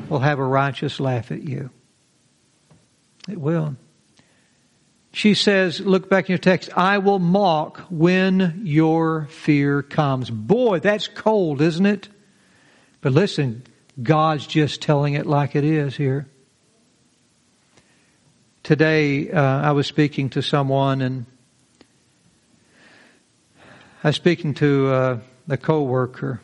will 0.09 0.21
have 0.21 0.39
a 0.39 0.45
righteous 0.45 1.01
laugh 1.01 1.33
at 1.33 1.43
you. 1.43 1.71
It 3.29 3.41
will. 3.41 3.75
She 5.15 5.35
says, 5.35 5.79
look 5.79 6.11
back 6.11 6.29
in 6.29 6.33
your 6.33 6.39
text, 6.39 6.77
I 6.77 6.99
will 6.99 7.21
mock 7.21 7.79
when 7.89 8.63
your 8.65 9.27
fear 9.27 9.81
comes. 9.81 10.29
Boy, 10.29 10.81
that's 10.81 11.07
cold, 11.07 11.61
isn't 11.61 11.87
it? 11.87 12.09
But 13.01 13.13
listen, 13.13 13.63
God's 14.03 14.45
just 14.45 14.83
telling 14.83 15.15
it 15.15 15.25
like 15.25 15.55
it 15.55 15.63
is 15.63 15.95
here. 15.95 16.27
Today, 18.65 19.31
uh, 19.31 19.41
I 19.41 19.71
was 19.71 19.87
speaking 19.87 20.31
to 20.31 20.43
someone 20.43 21.01
and 21.01 21.27
I 24.03 24.09
was 24.09 24.17
speaking 24.17 24.55
to 24.55 24.89
uh, 24.89 25.19
a 25.49 25.57
co-worker. 25.57 26.41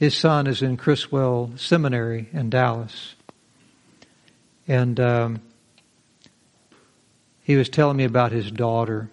His 0.00 0.16
son 0.16 0.48
is 0.48 0.62
in 0.62 0.76
Criswell 0.76 1.52
Seminary 1.54 2.28
in 2.32 2.50
Dallas. 2.50 3.14
And 4.66 4.98
um, 4.98 5.40
he 7.44 7.56
was 7.56 7.68
telling 7.68 7.98
me 7.98 8.04
about 8.04 8.32
his 8.32 8.50
daughter. 8.50 9.10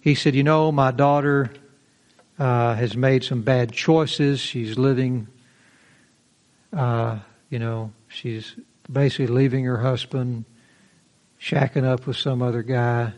He 0.00 0.14
said, 0.14 0.34
You 0.34 0.42
know, 0.42 0.72
my 0.72 0.90
daughter 0.90 1.52
uh, 2.38 2.74
has 2.74 2.96
made 2.96 3.22
some 3.22 3.42
bad 3.42 3.70
choices. 3.70 4.40
She's 4.40 4.78
living, 4.78 5.28
uh, 6.72 7.18
you 7.50 7.58
know, 7.58 7.92
she's 8.08 8.56
basically 8.90 9.26
leaving 9.26 9.64
her 9.66 9.76
husband, 9.76 10.46
shacking 11.38 11.84
up 11.84 12.06
with 12.06 12.16
some 12.16 12.40
other 12.40 12.62
guy. 12.62 13.12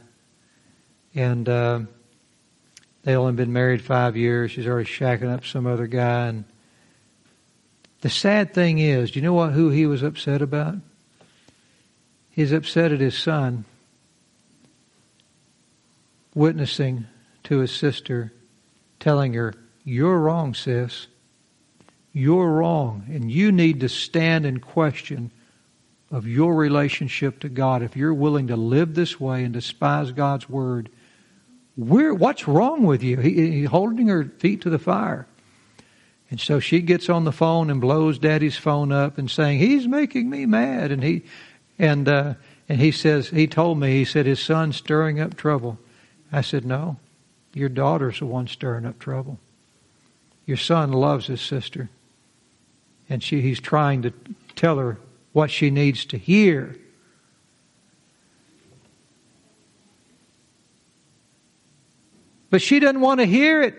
And 1.14 1.48
uh, 1.48 1.80
they 3.04 3.14
only 3.14 3.34
been 3.34 3.52
married 3.52 3.80
five 3.80 4.16
years. 4.16 4.50
She's 4.50 4.66
already 4.66 4.90
shacking 4.90 5.32
up 5.32 5.46
some 5.46 5.68
other 5.68 5.86
guy. 5.86 6.26
And 6.26 6.44
the 8.00 8.10
sad 8.10 8.52
thing 8.52 8.80
is, 8.80 9.12
do 9.12 9.20
you 9.20 9.24
know 9.24 9.34
what? 9.34 9.52
Who 9.52 9.70
he 9.70 9.86
was 9.86 10.02
upset 10.02 10.42
about? 10.42 10.78
He's 12.36 12.52
upset 12.52 12.92
at 12.92 13.00
his 13.00 13.18
son 13.18 13.64
witnessing 16.34 17.06
to 17.44 17.58
his 17.58 17.72
sister, 17.72 18.32
telling 19.00 19.32
her, 19.32 19.54
"You're 19.84 20.20
wrong, 20.20 20.54
sis. 20.54 21.08
You're 22.12 22.52
wrong, 22.52 23.06
and 23.08 23.30
you 23.30 23.50
need 23.50 23.80
to 23.80 23.88
stand 23.88 24.46
in 24.46 24.60
question." 24.60 25.32
Of 26.08 26.28
your 26.28 26.54
relationship 26.54 27.40
to 27.40 27.48
God, 27.48 27.82
if 27.82 27.96
you're 27.96 28.14
willing 28.14 28.46
to 28.46 28.56
live 28.56 28.94
this 28.94 29.18
way 29.18 29.42
and 29.42 29.52
despise 29.52 30.12
God's 30.12 30.48
word, 30.48 30.88
where, 31.74 32.14
what's 32.14 32.46
wrong 32.46 32.84
with 32.84 33.02
you? 33.02 33.16
He, 33.16 33.58
he's 33.58 33.68
holding 33.68 34.06
her 34.06 34.24
feet 34.38 34.60
to 34.60 34.70
the 34.70 34.78
fire. 34.78 35.26
And 36.30 36.40
so 36.40 36.60
she 36.60 36.80
gets 36.80 37.08
on 37.08 37.24
the 37.24 37.32
phone 37.32 37.70
and 37.70 37.80
blows 37.80 38.20
daddy's 38.20 38.56
phone 38.56 38.92
up 38.92 39.18
and 39.18 39.28
saying, 39.28 39.58
he's 39.58 39.88
making 39.88 40.30
me 40.30 40.46
mad. 40.46 40.92
And 40.92 41.02
he, 41.02 41.24
and, 41.78 42.08
uh, 42.08 42.34
and 42.68 42.80
he 42.80 42.90
says, 42.90 43.28
he 43.28 43.46
told 43.46 43.78
me, 43.78 43.92
he 43.92 44.04
said, 44.04 44.26
his 44.26 44.40
son's 44.40 44.76
stirring 44.76 45.20
up 45.20 45.36
trouble. 45.36 45.78
I 46.32 46.40
said, 46.40 46.64
no, 46.64 46.96
your 47.54 47.68
daughter's 47.68 48.18
the 48.18 48.26
one 48.26 48.46
stirring 48.46 48.86
up 48.86 48.98
trouble. 48.98 49.38
Your 50.46 50.56
son 50.56 50.92
loves 50.92 51.26
his 51.26 51.40
sister. 51.40 51.90
And 53.08 53.22
she, 53.22 53.40
he's 53.40 53.60
trying 53.60 54.02
to 54.02 54.12
tell 54.54 54.78
her 54.78 54.98
what 55.32 55.50
she 55.50 55.70
needs 55.70 56.04
to 56.06 56.18
hear. 56.18 56.76
But 62.50 62.62
she 62.62 62.78
doesn't 62.78 63.00
want 63.00 63.20
to 63.20 63.26
hear 63.26 63.62
it. 63.62 63.74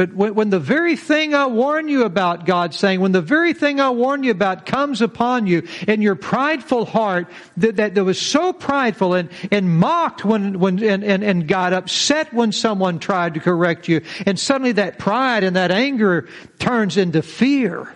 But 0.00 0.14
when, 0.14 0.34
when, 0.34 0.48
the 0.48 0.58
very 0.58 0.96
thing 0.96 1.34
I 1.34 1.44
warn 1.44 1.86
you 1.86 2.04
about, 2.04 2.46
God's 2.46 2.78
saying, 2.78 3.02
when 3.02 3.12
the 3.12 3.20
very 3.20 3.52
thing 3.52 3.80
I 3.80 3.90
warn 3.90 4.22
you 4.22 4.30
about 4.30 4.64
comes 4.64 5.02
upon 5.02 5.46
you 5.46 5.68
in 5.86 6.00
your 6.00 6.14
prideful 6.14 6.86
heart 6.86 7.28
that, 7.58 7.76
that, 7.76 7.94
that 7.94 8.02
was 8.02 8.18
so 8.18 8.54
prideful 8.54 9.12
and, 9.12 9.28
and 9.50 9.68
mocked 9.68 10.24
when, 10.24 10.58
when, 10.58 10.82
and, 10.82 11.04
and, 11.04 11.22
and 11.22 11.46
got 11.46 11.74
upset 11.74 12.32
when 12.32 12.50
someone 12.50 12.98
tried 12.98 13.34
to 13.34 13.40
correct 13.40 13.88
you, 13.88 14.00
and 14.24 14.40
suddenly 14.40 14.72
that 14.72 14.98
pride 14.98 15.44
and 15.44 15.56
that 15.56 15.70
anger 15.70 16.30
turns 16.58 16.96
into 16.96 17.20
fear. 17.20 17.94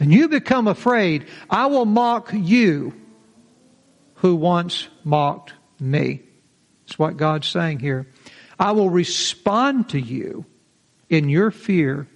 And 0.00 0.12
you 0.12 0.28
become 0.28 0.66
afraid, 0.66 1.28
I 1.48 1.66
will 1.66 1.86
mock 1.86 2.32
you 2.32 3.00
who 4.14 4.34
once 4.34 4.88
mocked 5.04 5.52
me. 5.78 6.22
That's 6.84 6.98
what 6.98 7.16
God's 7.16 7.46
saying 7.46 7.78
here. 7.78 8.08
I 8.58 8.72
will 8.72 8.90
respond 8.90 9.90
to 9.90 10.00
you 10.00 10.46
in 11.08 11.28
your 11.28 11.50
fear 11.50 12.06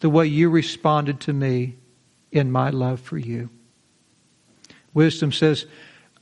the 0.00 0.10
way 0.10 0.26
you 0.26 0.50
responded 0.50 1.20
to 1.20 1.32
me 1.32 1.76
in 2.30 2.52
my 2.52 2.70
love 2.70 3.00
for 3.00 3.18
you. 3.18 3.50
Wisdom 4.92 5.32
says, 5.32 5.66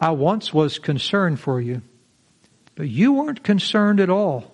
I 0.00 0.10
once 0.10 0.52
was 0.52 0.78
concerned 0.78 1.40
for 1.40 1.60
you, 1.60 1.82
but 2.74 2.88
you 2.88 3.12
weren't 3.12 3.44
concerned 3.44 4.00
at 4.00 4.10
all. 4.10 4.52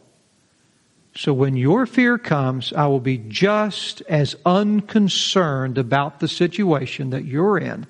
So 1.14 1.32
when 1.32 1.56
your 1.56 1.86
fear 1.86 2.18
comes, 2.18 2.72
I 2.72 2.86
will 2.86 3.00
be 3.00 3.18
just 3.18 4.00
as 4.02 4.36
unconcerned 4.46 5.76
about 5.76 6.20
the 6.20 6.28
situation 6.28 7.10
that 7.10 7.24
you're 7.24 7.58
in, 7.58 7.86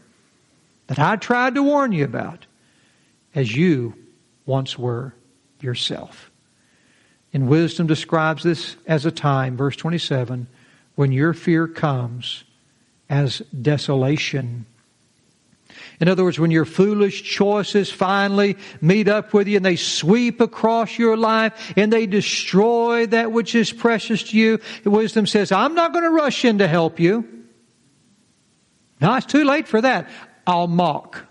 that 0.86 0.98
I 0.98 1.16
tried 1.16 1.54
to 1.56 1.62
warn 1.62 1.92
you 1.92 2.04
about, 2.04 2.46
as 3.34 3.54
you 3.54 3.94
once 4.46 4.78
were 4.78 5.14
yourself. 5.60 6.29
And 7.32 7.48
wisdom 7.48 7.86
describes 7.86 8.42
this 8.42 8.76
as 8.86 9.06
a 9.06 9.10
time, 9.10 9.56
verse 9.56 9.76
27, 9.76 10.48
when 10.96 11.12
your 11.12 11.32
fear 11.32 11.68
comes 11.68 12.44
as 13.08 13.38
desolation 13.60 14.66
in 16.00 16.08
other 16.08 16.24
words, 16.24 16.38
when 16.38 16.50
your 16.50 16.64
foolish 16.64 17.22
choices 17.22 17.90
finally 17.90 18.56
meet 18.80 19.06
up 19.06 19.34
with 19.34 19.48
you 19.48 19.56
and 19.56 19.64
they 19.64 19.76
sweep 19.76 20.40
across 20.40 20.98
your 20.98 21.16
life 21.16 21.74
and 21.76 21.92
they 21.92 22.06
destroy 22.06 23.06
that 23.06 23.32
which 23.32 23.54
is 23.54 23.70
precious 23.70 24.22
to 24.24 24.38
you, 24.38 24.60
wisdom 24.84 25.26
says, 25.26 25.52
I'm 25.52 25.74
not 25.74 25.92
going 25.92 26.04
to 26.04 26.10
rush 26.10 26.46
in 26.46 26.58
to 26.58 26.68
help 26.68 27.00
you. 27.00 27.28
Now 28.98 29.16
it's 29.16 29.26
too 29.26 29.44
late 29.44 29.68
for 29.68 29.82
that. 29.82 30.08
I'll 30.46 30.66
mock. 30.66 31.26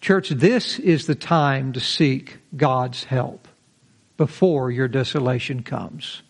Church, 0.00 0.28
this 0.28 0.78
is 0.78 1.06
the 1.06 1.14
time 1.14 1.72
to 1.72 1.80
seek 1.80 2.38
God's 2.56 3.04
help 3.04 3.48
before 4.16 4.70
your 4.70 4.88
desolation 4.88 5.62
comes. 5.62 6.22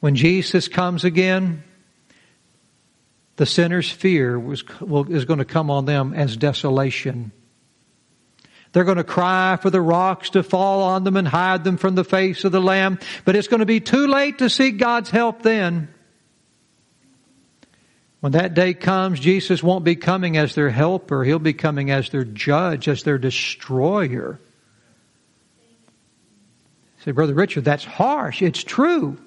When 0.00 0.14
Jesus 0.14 0.68
comes 0.68 1.04
again, 1.04 1.62
the 3.36 3.46
sinner's 3.46 3.90
fear 3.90 4.38
was, 4.38 4.62
is 5.08 5.24
going 5.24 5.38
to 5.38 5.44
come 5.44 5.70
on 5.70 5.86
them 5.86 6.12
as 6.12 6.36
desolation. 6.36 7.32
They're 8.72 8.84
going 8.84 8.98
to 8.98 9.04
cry 9.04 9.56
for 9.56 9.70
the 9.70 9.80
rocks 9.80 10.30
to 10.30 10.42
fall 10.42 10.82
on 10.82 11.04
them 11.04 11.16
and 11.16 11.28
hide 11.28 11.64
them 11.64 11.76
from 11.76 11.94
the 11.94 12.04
face 12.04 12.44
of 12.44 12.52
the 12.52 12.60
Lamb, 12.60 12.98
but 13.24 13.36
it's 13.36 13.48
going 13.48 13.60
to 13.60 13.66
be 13.66 13.80
too 13.80 14.06
late 14.06 14.38
to 14.38 14.50
seek 14.50 14.78
God's 14.78 15.10
help 15.10 15.42
then. 15.42 15.93
When 18.24 18.32
that 18.32 18.54
day 18.54 18.72
comes, 18.72 19.20
Jesus 19.20 19.62
won't 19.62 19.84
be 19.84 19.96
coming 19.96 20.38
as 20.38 20.54
their 20.54 20.70
helper. 20.70 21.24
He'll 21.24 21.38
be 21.38 21.52
coming 21.52 21.90
as 21.90 22.08
their 22.08 22.24
judge, 22.24 22.88
as 22.88 23.02
their 23.02 23.18
destroyer. 23.18 24.40
Say, 27.04 27.10
Brother 27.10 27.34
Richard, 27.34 27.66
that's 27.66 27.84
harsh. 27.84 28.40
It's 28.40 28.64
true. 28.64 29.18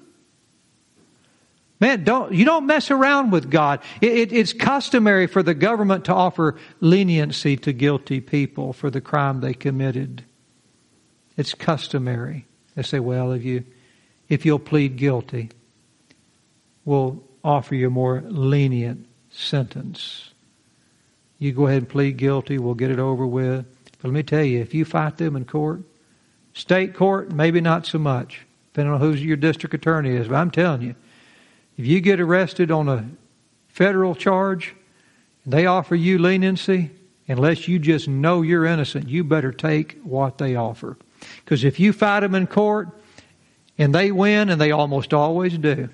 Man, 1.80 2.06
don't, 2.06 2.34
you 2.34 2.44
don't 2.44 2.66
mess 2.66 2.90
around 2.90 3.30
with 3.30 3.52
God. 3.52 3.82
It, 4.02 4.14
it, 4.14 4.34
it's 4.34 4.52
customary 4.52 5.28
for 5.28 5.44
the 5.44 5.54
government 5.54 6.06
to 6.06 6.16
offer 6.16 6.56
leniency 6.80 7.56
to 7.56 7.74
guilty 7.74 8.20
people 8.20 8.74
for 8.74 8.90
the 8.90 9.00
crime 9.00 9.42
they 9.42 9.54
committed. 9.54 10.24
It's 11.38 11.54
customary. 11.54 12.48
They 12.74 12.82
say, 12.82 13.00
well, 13.00 13.32
if 13.32 13.44
you, 13.44 13.64
if 14.28 14.44
you'll 14.44 14.58
plead 14.58 14.98
guilty, 14.98 15.52
we'll 16.84 17.22
offer 17.48 17.76
you 17.76 17.88
a 17.88 17.90
more 17.90 18.22
lenient 18.28 19.08
sentence. 19.30 20.32
You 21.40 21.54
go 21.54 21.68
ahead 21.68 21.84
and 21.84 21.90
plead 21.90 22.18
guilty, 22.18 22.58
we'll 22.58 22.74
get 22.74 22.92
it 22.92 23.00
over 23.00 23.26
with. 23.26 23.66
But 24.02 24.10
let 24.10 24.14
me 24.14 24.24
tell 24.24 24.44
you, 24.44 24.60
if 24.60 24.74
you 24.74 24.84
fight 24.84 25.18
them 25.18 25.38
in 25.38 25.46
court, 25.46 25.82
state 26.54 26.94
court, 26.94 27.32
maybe 27.32 27.62
not 27.62 27.86
so 27.86 28.00
much, 28.00 28.46
depending 28.74 28.94
on 28.94 29.00
who 29.00 29.14
your 29.14 29.38
district 29.38 29.74
attorney 29.74 30.10
is. 30.10 30.28
But 30.28 30.36
I'm 30.36 30.52
telling 30.52 30.82
you, 30.82 30.96
if 31.78 31.86
you 31.86 32.02
get 32.02 32.20
arrested 32.20 32.70
on 32.70 32.90
a 32.90 33.10
federal 33.70 34.14
charge, 34.14 34.76
and 35.46 35.54
they 35.54 35.68
offer 35.68 35.96
you 35.96 36.18
leniency, 36.18 36.92
unless 37.30 37.66
you 37.66 37.80
just 37.80 38.10
know 38.10 38.42
you're 38.42 38.66
innocent, 38.66 39.08
you 39.08 39.24
better 39.24 39.54
take 39.54 39.98
what 40.04 40.38
they 40.38 40.58
offer. 40.58 40.98
Because 41.46 41.64
if 41.64 41.80
you 41.80 41.94
fight 41.94 42.22
them 42.22 42.36
in 42.36 42.46
court 42.46 42.90
and 43.78 43.96
they 43.96 44.12
win, 44.12 44.50
and 44.50 44.60
they 44.60 44.72
almost 44.72 45.14
always 45.14 45.58
do, 45.58 45.90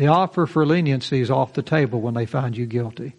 the 0.00 0.06
offer 0.06 0.46
for 0.46 0.64
leniency 0.64 1.20
is 1.20 1.30
off 1.30 1.52
the 1.52 1.60
table 1.60 2.00
when 2.00 2.14
they 2.14 2.24
find 2.24 2.56
you 2.56 2.64
guilty. 2.64 3.14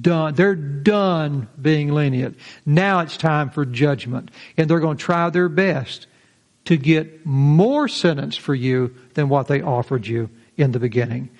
Done. 0.00 0.34
They're 0.34 0.56
done 0.56 1.46
being 1.62 1.94
lenient. 1.94 2.36
Now 2.66 2.98
it's 2.98 3.16
time 3.16 3.48
for 3.50 3.64
judgment. 3.64 4.32
And 4.56 4.68
they're 4.68 4.80
going 4.80 4.96
to 4.96 5.04
try 5.04 5.30
their 5.30 5.48
best 5.48 6.08
to 6.64 6.76
get 6.76 7.24
more 7.24 7.86
sentence 7.86 8.36
for 8.36 8.56
you 8.56 8.92
than 9.14 9.28
what 9.28 9.46
they 9.46 9.62
offered 9.62 10.04
you 10.04 10.30
in 10.56 10.72
the 10.72 10.80
beginning. 10.80 11.30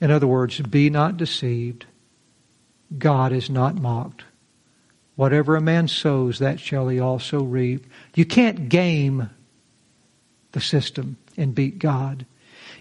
In 0.00 0.10
other 0.10 0.26
words, 0.26 0.58
be 0.58 0.90
not 0.90 1.18
deceived. 1.18 1.86
God 2.98 3.32
is 3.32 3.50
not 3.50 3.76
mocked. 3.76 4.24
Whatever 5.14 5.54
a 5.54 5.60
man 5.60 5.86
sows, 5.86 6.40
that 6.40 6.58
shall 6.58 6.88
he 6.88 6.98
also 6.98 7.44
reap. 7.44 7.86
You 8.16 8.24
can't 8.24 8.68
game 8.68 9.30
the 10.50 10.60
system 10.60 11.18
and 11.36 11.54
beat 11.54 11.78
God. 11.78 12.26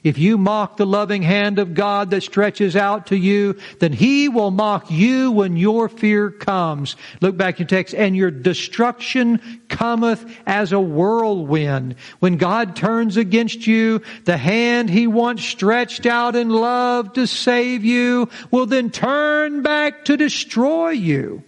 If 0.04 0.18
you 0.18 0.40
mock 0.40 0.78
the 0.78 0.86
loving 0.86 1.22
hand 1.22 1.60
of 1.60 1.76
God 1.76 2.10
that 2.10 2.24
stretches 2.24 2.76
out 2.76 3.08
to 3.08 3.16
you, 3.16 3.60
then 3.78 3.94
He 3.94 4.30
will 4.30 4.50
mock 4.50 4.90
you 4.90 5.32
when 5.32 5.58
your 5.58 5.90
fear 5.90 6.32
comes. 6.32 6.96
Look 7.22 7.38
back 7.38 7.62
in 7.62 7.68
text, 7.68 7.94
and 7.94 8.16
your 8.16 8.32
destruction 8.32 9.62
cometh 9.70 10.26
as 10.48 10.72
a 10.72 10.80
whirlwind. 10.80 11.96
When 12.20 12.38
God 12.38 12.76
turns 12.76 13.16
against 13.16 13.68
you, 13.68 14.02
the 14.26 14.38
hand 14.38 14.90
He 14.90 15.06
once 15.06 15.46
stretched 15.46 16.08
out 16.08 16.36
in 16.36 16.50
love 16.50 17.14
to 17.14 17.28
save 17.28 17.86
you 17.86 18.30
will 18.50 18.66
then 18.66 18.90
turn 18.90 19.62
back 19.62 20.06
to 20.06 20.18
destroy 20.18 20.90
you. 20.90 21.44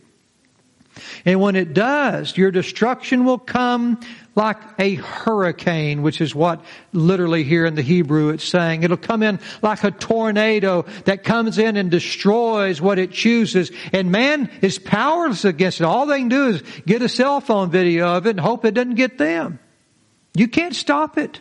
And 1.26 1.40
when 1.40 1.56
it 1.56 1.74
does, 1.74 2.38
your 2.38 2.52
destruction 2.52 3.24
will 3.24 3.38
come 3.38 4.00
like 4.36 4.58
a 4.78 4.96
hurricane, 4.96 6.02
which 6.02 6.20
is 6.20 6.36
what 6.36 6.64
literally 6.92 7.44
here 7.44 7.66
in 7.66 7.76
the 7.76 7.82
Hebrew 7.82 8.30
it's 8.30 8.44
saying. 8.44 8.84
It'll 8.84 8.98
come 8.98 9.24
in 9.24 9.40
like 9.62 9.84
a 9.84 9.92
tornado 9.92 10.86
that 11.06 11.24
comes 11.24 11.58
in 11.58 11.78
and 11.78 11.90
destroys 11.90 12.82
what 12.82 13.00
it 13.00 13.12
chooses. 13.12 13.72
And 13.94 14.12
man 14.12 14.50
is 14.62 14.80
powerless 14.80 15.46
against 15.46 15.80
it. 15.80 15.86
All 15.86 16.08
they 16.08 16.20
can 16.20 16.30
do 16.30 16.48
is 16.48 16.64
get 16.86 17.02
a 17.02 17.10
cell 17.10 17.40
phone 17.40 17.70
video 17.72 18.18
of 18.18 18.28
it 18.28 18.32
and 18.32 18.40
hope 18.40 18.66
it 18.66 18.74
doesn't 18.74 18.96
get 18.96 19.18
them. 19.18 19.60
You 20.36 20.48
can't 20.48 20.76
stop 20.76 21.18
it. 21.18 21.40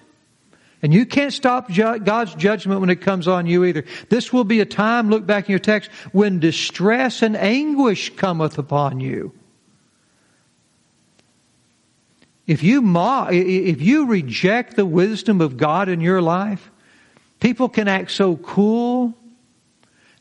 And 0.83 0.93
you 0.93 1.07
can't 1.07 1.33
stop 1.33 1.73
God's 1.73 2.35
judgment 2.35 2.81
when 2.81 2.91
it 2.91 3.01
comes 3.01 3.27
on 3.27 3.47
you 3.47 3.65
either. 3.65 3.85
This 4.11 4.33
will 4.33 4.45
be 4.45 4.61
a 4.61 4.65
time, 4.65 5.11
look 5.11 5.25
back 5.25 5.49
in 5.49 5.53
your 5.53 5.61
text, 5.61 5.91
when 6.13 6.41
distress 6.41 7.23
and 7.23 7.37
anguish 7.37 8.15
cometh 8.17 8.59
upon 8.59 9.01
you. 9.01 9.33
If 12.47 12.63
you 12.63 12.83
if 13.31 13.81
you 13.81 14.07
reject 14.07 14.77
the 14.77 14.87
wisdom 14.87 15.41
of 15.41 15.57
God 15.57 15.89
in 15.89 16.01
your 16.01 16.21
life, 16.21 16.71
people 17.41 17.69
can 17.69 17.89
act 17.89 18.11
so 18.11 18.37
cool. 18.37 19.15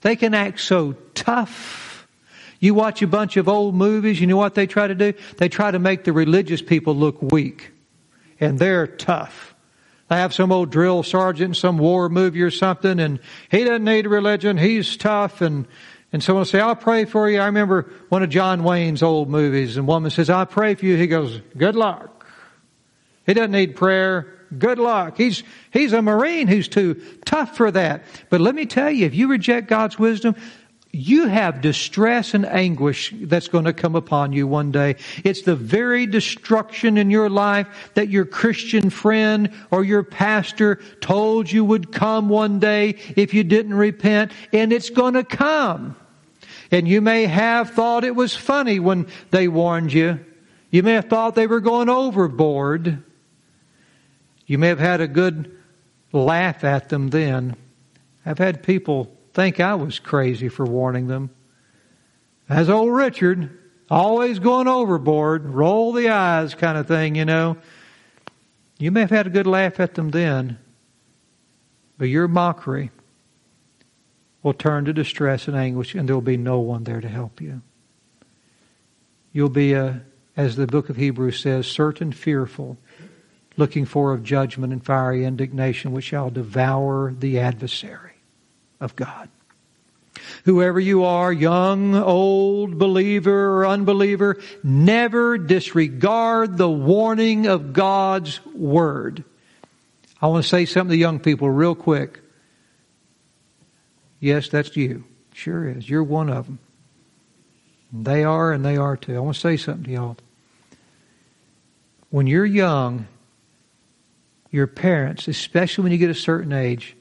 They 0.01 0.15
can 0.15 0.33
act 0.33 0.59
so 0.59 0.93
tough. 1.13 2.07
You 2.59 2.75
watch 2.75 3.01
a 3.01 3.07
bunch 3.07 3.37
of 3.37 3.49
old 3.49 3.73
movies, 3.73 4.21
you 4.21 4.27
know 4.27 4.37
what 4.37 4.53
they 4.53 4.67
try 4.67 4.87
to 4.87 4.93
do? 4.93 5.13
They 5.37 5.49
try 5.49 5.71
to 5.71 5.79
make 5.79 6.03
the 6.03 6.13
religious 6.13 6.61
people 6.61 6.95
look 6.95 7.19
weak. 7.21 7.71
And 8.39 8.59
they're 8.59 8.87
tough. 8.87 9.55
They 10.09 10.17
have 10.17 10.33
some 10.33 10.51
old 10.51 10.71
drill 10.71 11.03
sergeant 11.03 11.55
some 11.55 11.77
war 11.77 12.09
movie 12.09 12.41
or 12.41 12.51
something, 12.51 12.99
and 12.99 13.19
he 13.49 13.63
doesn't 13.63 13.83
need 13.83 14.05
religion, 14.05 14.57
he's 14.57 14.97
tough, 14.97 15.41
and 15.41 15.65
and 16.13 16.21
someone 16.21 16.41
will 16.41 16.45
say, 16.45 16.59
I'll 16.59 16.75
pray 16.75 17.05
for 17.05 17.29
you. 17.29 17.39
I 17.39 17.45
remember 17.45 17.91
one 18.09 18.23
of 18.23 18.29
John 18.29 18.63
Wayne's 18.63 19.01
old 19.01 19.29
movies, 19.29 19.77
and 19.77 19.87
woman 19.87 20.11
says, 20.11 20.29
I'll 20.29 20.45
pray 20.45 20.75
for 20.75 20.85
you. 20.85 20.97
He 20.97 21.07
goes, 21.07 21.41
good 21.57 21.75
luck. 21.75 22.25
He 23.25 23.33
doesn't 23.33 23.51
need 23.51 23.75
prayer. 23.75 24.37
Good 24.57 24.79
luck. 24.79 25.15
He's, 25.15 25.43
he's 25.71 25.93
a 25.93 26.01
Marine 26.01 26.47
who's 26.47 26.67
too 26.67 27.01
tough 27.23 27.55
for 27.55 27.71
that. 27.71 28.03
But 28.29 28.41
let 28.41 28.53
me 28.53 28.65
tell 28.65 28.91
you, 28.91 29.05
if 29.05 29.15
you 29.15 29.29
reject 29.29 29.69
God's 29.69 29.97
wisdom, 29.97 30.35
you 30.91 31.27
have 31.27 31.61
distress 31.61 32.33
and 32.33 32.45
anguish 32.45 33.13
that's 33.21 33.47
going 33.47 33.63
to 33.63 33.71
come 33.71 33.95
upon 33.95 34.33
you 34.33 34.45
one 34.45 34.71
day. 34.71 34.97
It's 35.23 35.43
the 35.43 35.55
very 35.55 36.05
destruction 36.05 36.97
in 36.97 37.09
your 37.09 37.29
life 37.29 37.91
that 37.93 38.09
your 38.09 38.25
Christian 38.25 38.89
friend 38.89 39.53
or 39.71 39.85
your 39.85 40.03
pastor 40.03 40.81
told 40.99 41.49
you 41.49 41.63
would 41.63 41.93
come 41.93 42.27
one 42.27 42.59
day 42.59 42.97
if 43.15 43.33
you 43.33 43.45
didn't 43.45 43.75
repent, 43.75 44.33
and 44.51 44.73
it's 44.73 44.89
going 44.89 45.13
to 45.13 45.23
come. 45.23 45.95
And 46.71 46.87
you 46.87 47.01
may 47.01 47.25
have 47.25 47.71
thought 47.71 48.05
it 48.05 48.15
was 48.15 48.33
funny 48.33 48.79
when 48.79 49.07
they 49.29 49.49
warned 49.49 49.91
you. 49.91 50.25
You 50.69 50.83
may 50.83 50.93
have 50.93 51.09
thought 51.09 51.35
they 51.35 51.47
were 51.47 51.59
going 51.59 51.89
overboard. 51.89 53.03
You 54.45 54.57
may 54.57 54.69
have 54.69 54.79
had 54.79 55.01
a 55.01 55.07
good 55.07 55.57
laugh 56.13 56.63
at 56.63 56.87
them 56.87 57.09
then. 57.09 57.57
I've 58.25 58.37
had 58.37 58.63
people 58.63 59.11
think 59.33 59.59
I 59.59 59.75
was 59.75 59.99
crazy 59.99 60.47
for 60.47 60.65
warning 60.65 61.07
them. 61.07 61.29
As 62.47 62.69
old 62.69 62.93
Richard, 62.93 63.57
always 63.89 64.39
going 64.39 64.67
overboard, 64.67 65.49
roll 65.49 65.91
the 65.91 66.09
eyes 66.09 66.55
kind 66.55 66.77
of 66.77 66.87
thing, 66.87 67.15
you 67.15 67.25
know. 67.25 67.57
You 68.77 68.91
may 68.91 69.01
have 69.01 69.09
had 69.09 69.27
a 69.27 69.29
good 69.29 69.47
laugh 69.47 69.79
at 69.79 69.93
them 69.93 70.09
then, 70.09 70.57
but 71.97 72.05
your 72.05 72.27
mockery 72.27 72.91
will 74.43 74.53
turn 74.53 74.85
to 74.85 74.93
distress 74.93 75.47
and 75.47 75.55
anguish, 75.55 75.95
and 75.95 76.07
there 76.07 76.15
will 76.15 76.21
be 76.21 76.37
no 76.37 76.59
one 76.59 76.83
there 76.83 77.01
to 77.01 77.07
help 77.07 77.41
you. 77.41 77.61
You'll 79.33 79.49
be, 79.49 79.73
a, 79.73 80.01
as 80.35 80.55
the 80.55 80.67
book 80.67 80.89
of 80.89 80.97
Hebrews 80.97 81.39
says, 81.39 81.67
certain 81.67 82.11
fearful, 82.11 82.77
looking 83.57 83.85
for 83.85 84.13
of 84.13 84.23
judgment 84.23 84.73
and 84.73 84.83
fiery 84.83 85.25
indignation, 85.25 85.91
which 85.91 86.05
shall 86.05 86.29
devour 86.29 87.13
the 87.17 87.39
adversary 87.39 88.13
of 88.79 88.95
God. 88.95 89.29
Whoever 90.45 90.79
you 90.79 91.03
are, 91.03 91.31
young, 91.31 91.95
old, 91.95 92.77
believer, 92.77 93.59
or 93.59 93.67
unbeliever, 93.67 94.41
never 94.63 95.37
disregard 95.37 96.57
the 96.57 96.69
warning 96.69 97.47
of 97.47 97.73
God's 97.73 98.43
Word. 98.45 99.23
I 100.21 100.27
want 100.27 100.43
to 100.43 100.49
say 100.49 100.65
something 100.65 100.91
to 100.91 100.97
young 100.97 101.19
people 101.19 101.49
real 101.49 101.75
quick. 101.75 102.19
Yes, 104.21 104.47
that's 104.47 104.77
you. 104.77 105.03
Sure 105.33 105.67
is. 105.67 105.89
You're 105.89 106.03
one 106.03 106.29
of 106.29 106.45
them. 106.45 106.59
They 107.91 108.23
are, 108.23 108.53
and 108.53 108.63
they 108.63 108.77
are 108.77 108.95
too. 108.95 109.17
I 109.17 109.19
want 109.19 109.35
to 109.35 109.41
say 109.41 109.57
something 109.57 109.83
to 109.85 109.91
y'all. 109.91 110.17
When 112.09 112.27
you're 112.27 112.45
young, 112.45 113.07
your 114.51 114.67
parents, 114.67 115.27
especially 115.27 115.83
when 115.83 115.91
you 115.91 115.97
get 115.97 116.09
a 116.09 116.15
certain 116.15 116.53
age, 116.53 116.95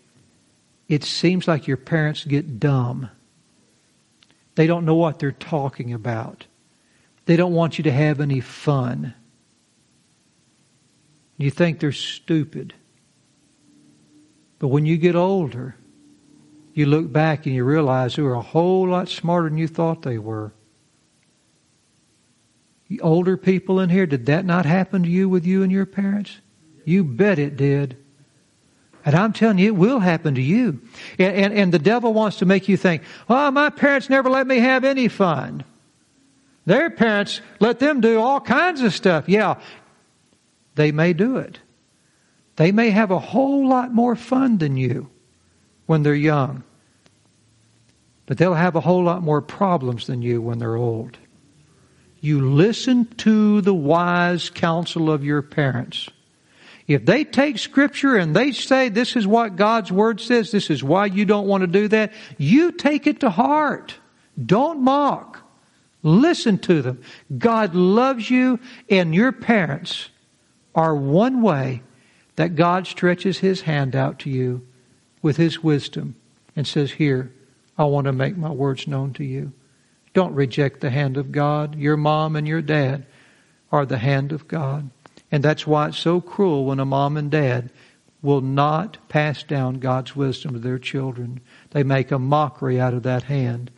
it 0.89 1.05
seems 1.05 1.47
like 1.47 1.69
your 1.69 1.77
parents 1.77 2.25
get 2.25 2.59
dumb. 2.59 3.11
They 4.55 4.67
don't 4.67 4.85
know 4.85 4.95
what 4.95 5.19
they're 5.19 5.31
talking 5.31 5.93
about. 5.93 6.47
They 7.27 7.37
don't 7.37 7.53
want 7.53 7.79
you 7.79 7.85
to 7.85 7.93
have 7.93 8.21
any 8.21 8.41
fun. 8.41 9.15
You 11.37 11.51
think 11.51 11.79
they're 11.81 11.93
stupid. 11.93 12.75
But 14.59 14.69
when 14.69 14.87
you 14.87 14.97
get 14.97 15.15
older, 15.15 15.77
you 16.73 16.87
look 16.87 17.13
back 17.13 17.47
and 17.47 17.55
you 17.55 17.65
realize 17.65 18.17
they 18.17 18.23
were 18.23 18.35
a 18.35 18.41
whole 18.41 18.89
lot 18.89 19.09
smarter 19.09 19.49
than 19.49 19.59
you 19.59 19.69
thought 19.69 20.03
they 20.03 20.19
were. 20.19 20.53
older 23.01 23.37
people 23.37 23.81
in 23.81 23.89
here, 23.89 24.07
did 24.07 24.27
that 24.27 24.45
not 24.45 24.67
happen 24.67 25.03
to 25.03 25.09
you 25.09 25.29
with 25.29 25.47
you 25.47 25.63
and 25.63 25.71
your 25.71 25.87
parents? 25.87 26.39
You 26.85 27.05
bet 27.05 27.39
it 27.39 27.57
did. 27.57 27.97
And 29.05 29.15
I'm 29.15 29.33
telling 29.33 29.59
you, 29.59 29.69
it 29.69 29.77
will 29.77 30.01
happen 30.01 30.35
to 30.35 30.43
you. 30.43 30.81
And, 31.19 31.35
and, 31.35 31.55
and, 31.55 31.73
the 31.73 31.79
devil 31.79 32.13
wants 32.13 32.39
to 32.39 32.47
make 32.47 32.69
you 32.69 32.77
think, 32.77 33.03
oh, 33.29 33.51
my 33.51 33.71
parents 33.71 34.11
never 34.11 34.29
let 34.29 34.47
me 34.47 34.59
have 34.59 34.85
any 34.85 35.09
fun. 35.09 35.65
Their 36.67 36.91
parents 36.91 37.41
let 37.61 37.79
them 37.79 38.01
do 38.01 38.21
all 38.21 38.41
kinds 38.41 38.83
of 38.83 38.93
stuff. 38.93 39.29
Yeah, 39.29 39.59
they 40.75 40.93
may 40.93 41.15
do 41.15 41.39
it. 41.39 41.59
They 42.57 42.73
may 42.73 42.91
have 42.91 43.11
a 43.11 43.19
whole 43.19 43.67
lot 43.67 43.95
more 43.95 44.17
fun 44.17 44.59
than 44.59 44.77
you 44.77 45.09
when 45.91 46.05
they're 46.05 46.15
young. 46.15 46.63
But 48.27 48.39
they'll 48.39 48.55
have 48.55 48.77
a 48.77 48.81
whole 48.81 49.03
lot 49.03 49.25
more 49.25 49.43
problems 49.43 50.07
than 50.07 50.23
you 50.23 50.41
when 50.41 50.61
they're 50.61 50.77
old. 50.77 51.19
You 52.21 52.49
listen 52.49 53.07
to 53.17 53.61
the 53.61 53.75
wise 53.75 54.51
counsel 54.51 55.11
of 55.11 55.25
your 55.25 55.43
parents. 55.43 56.09
If 56.87 57.05
they 57.05 57.25
take 57.25 57.59
scripture 57.59 58.15
and 58.15 58.37
they 58.37 58.53
say 58.53 58.89
this 58.89 59.17
is 59.17 59.27
what 59.27 59.57
God's 59.57 59.91
word 59.91 60.21
says, 60.21 60.53
this 60.53 60.71
is 60.71 60.85
why 60.85 61.07
you 61.07 61.25
don't 61.25 61.49
want 61.49 61.63
to 61.63 61.67
do 61.67 61.89
that, 61.89 62.13
you 62.39 62.71
take 62.71 63.09
it 63.09 63.19
to 63.21 63.31
heart. 63.31 63.97
Don't 64.47 64.83
mock. 64.83 65.43
Listen 66.05 66.59
to 66.59 66.83
them. 66.83 67.03
God 67.37 67.75
loves 67.75 68.31
you 68.31 68.61
and 68.89 69.13
your 69.13 69.33
parents 69.33 70.09
are 70.73 70.95
one 70.95 71.43
way 71.43 71.83
that 72.37 72.55
God 72.55 72.87
stretches 72.87 73.39
his 73.39 73.63
hand 73.63 73.97
out 73.97 74.21
to 74.21 74.31
you 74.31 74.65
with 75.23 75.37
his 75.37 75.63
wisdom 75.63 76.17
and 76.57 76.67
says, 76.67 76.93
Here, 76.93 77.33
I 77.79 77.85
want 77.85 78.07
to 78.07 78.13
make 78.13 78.37
my 78.37 78.51
words 78.51 78.87
known 78.87 79.13
to 79.15 79.25
you. 79.25 79.53
Don't 80.13 80.35
reject 80.35 80.81
the 80.81 80.91
hand 80.91 81.17
of 81.17 81.33
God. 81.33 81.77
Your 81.77 81.97
mom 81.97 82.37
and 82.37 82.47
your 82.47 82.63
dad 82.63 83.07
are 83.71 83.87
the 83.87 83.99
hand 83.99 84.33
of 84.33 84.49
God. 84.49 84.91
And 85.31 85.43
that's 85.43 85.67
why 85.67 85.89
it's 85.89 85.99
so 85.99 86.21
cruel 86.21 86.67
when 86.67 86.81
a 86.81 86.85
mom 86.85 87.17
and 87.17 87.31
dad 87.31 87.71
will 88.23 88.41
not 88.41 88.99
pass 89.09 89.43
down 89.43 89.79
God's 89.79 90.15
wisdom 90.15 90.53
to 90.53 90.59
their 90.59 90.79
children. 90.79 91.41
They 91.71 91.83
make 91.83 92.11
a 92.11 92.19
mockery 92.19 92.81
out 92.81 92.93
of 92.93 93.05
that 93.05 93.25
hand. 93.25 93.71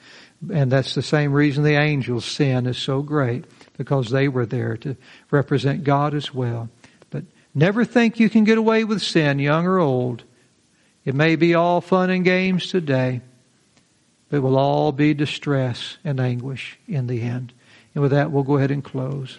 And 0.52 0.72
that's 0.72 0.94
the 0.94 1.02
same 1.02 1.32
reason 1.32 1.62
the 1.62 1.78
angels' 1.78 2.24
sin 2.24 2.66
is 2.66 2.78
so 2.78 3.02
great, 3.02 3.44
because 3.78 4.10
they 4.10 4.26
were 4.26 4.46
there 4.46 4.76
to 4.78 4.96
represent 5.30 5.84
God 5.84 6.14
as 6.14 6.34
well. 6.34 6.68
But 7.10 7.24
never 7.54 7.84
think 7.84 8.18
you 8.18 8.28
can 8.28 8.42
get 8.42 8.58
away 8.58 8.82
with 8.82 9.02
sin, 9.02 9.38
young 9.38 9.66
or 9.66 9.78
old. 9.78 10.24
It 11.04 11.14
may 11.14 11.36
be 11.36 11.54
all 11.54 11.80
fun 11.80 12.10
and 12.10 12.24
games 12.24 12.68
today, 12.68 13.20
but 14.28 14.36
it 14.36 14.40
will 14.40 14.58
all 14.58 14.92
be 14.92 15.14
distress 15.14 15.98
and 16.04 16.20
anguish 16.20 16.78
in 16.86 17.06
the 17.06 17.22
end. 17.22 17.52
And 17.94 18.02
with 18.02 18.12
that, 18.12 18.30
we'll 18.30 18.44
go 18.44 18.56
ahead 18.56 18.70
and 18.70 18.84
close. 18.84 19.38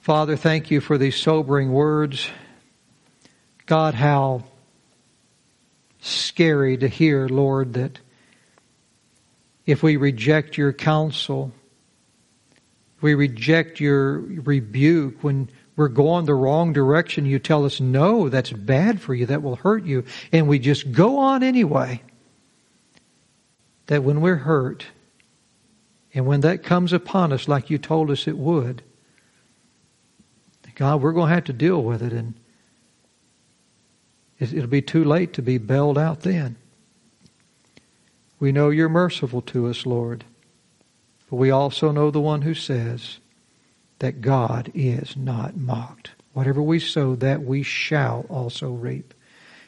Father, 0.00 0.36
thank 0.36 0.70
you 0.70 0.80
for 0.80 0.98
these 0.98 1.16
sobering 1.16 1.70
words. 1.70 2.28
God, 3.66 3.94
how 3.94 4.44
scary 6.00 6.76
to 6.78 6.88
hear, 6.88 7.28
Lord, 7.28 7.74
that 7.74 7.98
if 9.66 9.82
we 9.82 9.96
reject 9.96 10.56
your 10.56 10.72
counsel, 10.72 11.52
we 13.00 13.14
reject 13.14 13.80
your 13.80 14.18
rebuke 14.18 15.22
when 15.22 15.50
we're 15.78 15.86
going 15.86 16.24
the 16.24 16.34
wrong 16.34 16.72
direction, 16.72 17.24
you 17.24 17.38
tell 17.38 17.64
us, 17.64 17.80
no, 17.80 18.28
that's 18.28 18.50
bad 18.50 19.00
for 19.00 19.14
you, 19.14 19.26
that 19.26 19.44
will 19.44 19.54
hurt 19.54 19.84
you, 19.84 20.02
and 20.32 20.48
we 20.48 20.58
just 20.58 20.90
go 20.90 21.18
on 21.18 21.44
anyway. 21.44 22.02
That 23.86 24.02
when 24.02 24.20
we're 24.20 24.34
hurt, 24.34 24.86
and 26.12 26.26
when 26.26 26.40
that 26.40 26.64
comes 26.64 26.92
upon 26.92 27.32
us 27.32 27.46
like 27.46 27.70
you 27.70 27.78
told 27.78 28.10
us 28.10 28.26
it 28.26 28.36
would, 28.36 28.82
God, 30.74 31.00
we're 31.00 31.12
going 31.12 31.28
to 31.28 31.34
have 31.34 31.44
to 31.44 31.52
deal 31.52 31.80
with 31.80 32.02
it, 32.02 32.12
and 32.12 32.34
it'll 34.40 34.66
be 34.66 34.82
too 34.82 35.04
late 35.04 35.32
to 35.34 35.42
be 35.42 35.58
bailed 35.58 35.96
out 35.96 36.22
then. 36.22 36.56
We 38.40 38.50
know 38.50 38.70
you're 38.70 38.88
merciful 38.88 39.42
to 39.42 39.68
us, 39.68 39.86
Lord, 39.86 40.24
but 41.30 41.36
we 41.36 41.52
also 41.52 41.92
know 41.92 42.10
the 42.10 42.20
one 42.20 42.42
who 42.42 42.54
says, 42.54 43.18
that 43.98 44.20
God 44.20 44.70
is 44.74 45.16
not 45.16 45.56
mocked. 45.56 46.10
Whatever 46.32 46.62
we 46.62 46.78
sow, 46.78 47.14
that 47.16 47.42
we 47.42 47.62
shall 47.62 48.24
also 48.28 48.70
reap. 48.70 49.14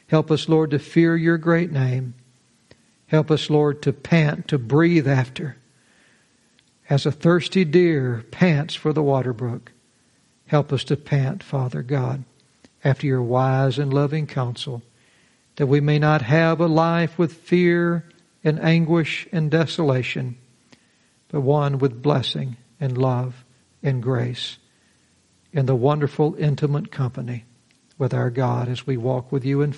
Help 0.07 0.31
us, 0.31 0.47
Lord, 0.47 0.71
to 0.71 0.79
fear 0.79 1.15
your 1.15 1.37
great 1.37 1.71
name. 1.71 2.13
Help 3.07 3.29
us, 3.29 3.49
Lord, 3.49 3.81
to 3.81 3.93
pant, 3.93 4.47
to 4.49 4.57
breathe 4.57 5.07
after. 5.07 5.57
As 6.89 7.05
a 7.05 7.11
thirsty 7.11 7.65
deer 7.65 8.25
pants 8.31 8.73
for 8.73 8.93
the 8.93 9.03
water 9.03 9.33
brook, 9.33 9.71
help 10.47 10.71
us 10.71 10.83
to 10.85 10.97
pant, 10.97 11.43
Father 11.43 11.81
God, 11.81 12.23
after 12.83 13.07
your 13.07 13.21
wise 13.21 13.77
and 13.77 13.93
loving 13.93 14.27
counsel, 14.27 14.81
that 15.57 15.67
we 15.67 15.81
may 15.81 15.99
not 15.99 16.21
have 16.21 16.59
a 16.59 16.67
life 16.67 17.17
with 17.17 17.33
fear 17.33 18.05
and 18.43 18.59
anguish 18.59 19.27
and 19.31 19.51
desolation, 19.51 20.37
but 21.27 21.41
one 21.41 21.79
with 21.79 22.01
blessing 22.01 22.57
and 22.79 22.97
love 22.97 23.43
in 23.81 24.01
grace 24.01 24.57
in 25.53 25.65
the 25.65 25.75
wonderful, 25.75 26.35
intimate 26.35 26.91
company 26.91 27.45
with 27.97 28.13
our 28.13 28.29
God 28.29 28.69
as 28.69 28.87
we 28.87 28.97
walk 28.97 29.31
with 29.31 29.45
you 29.45 29.61
in 29.61 29.69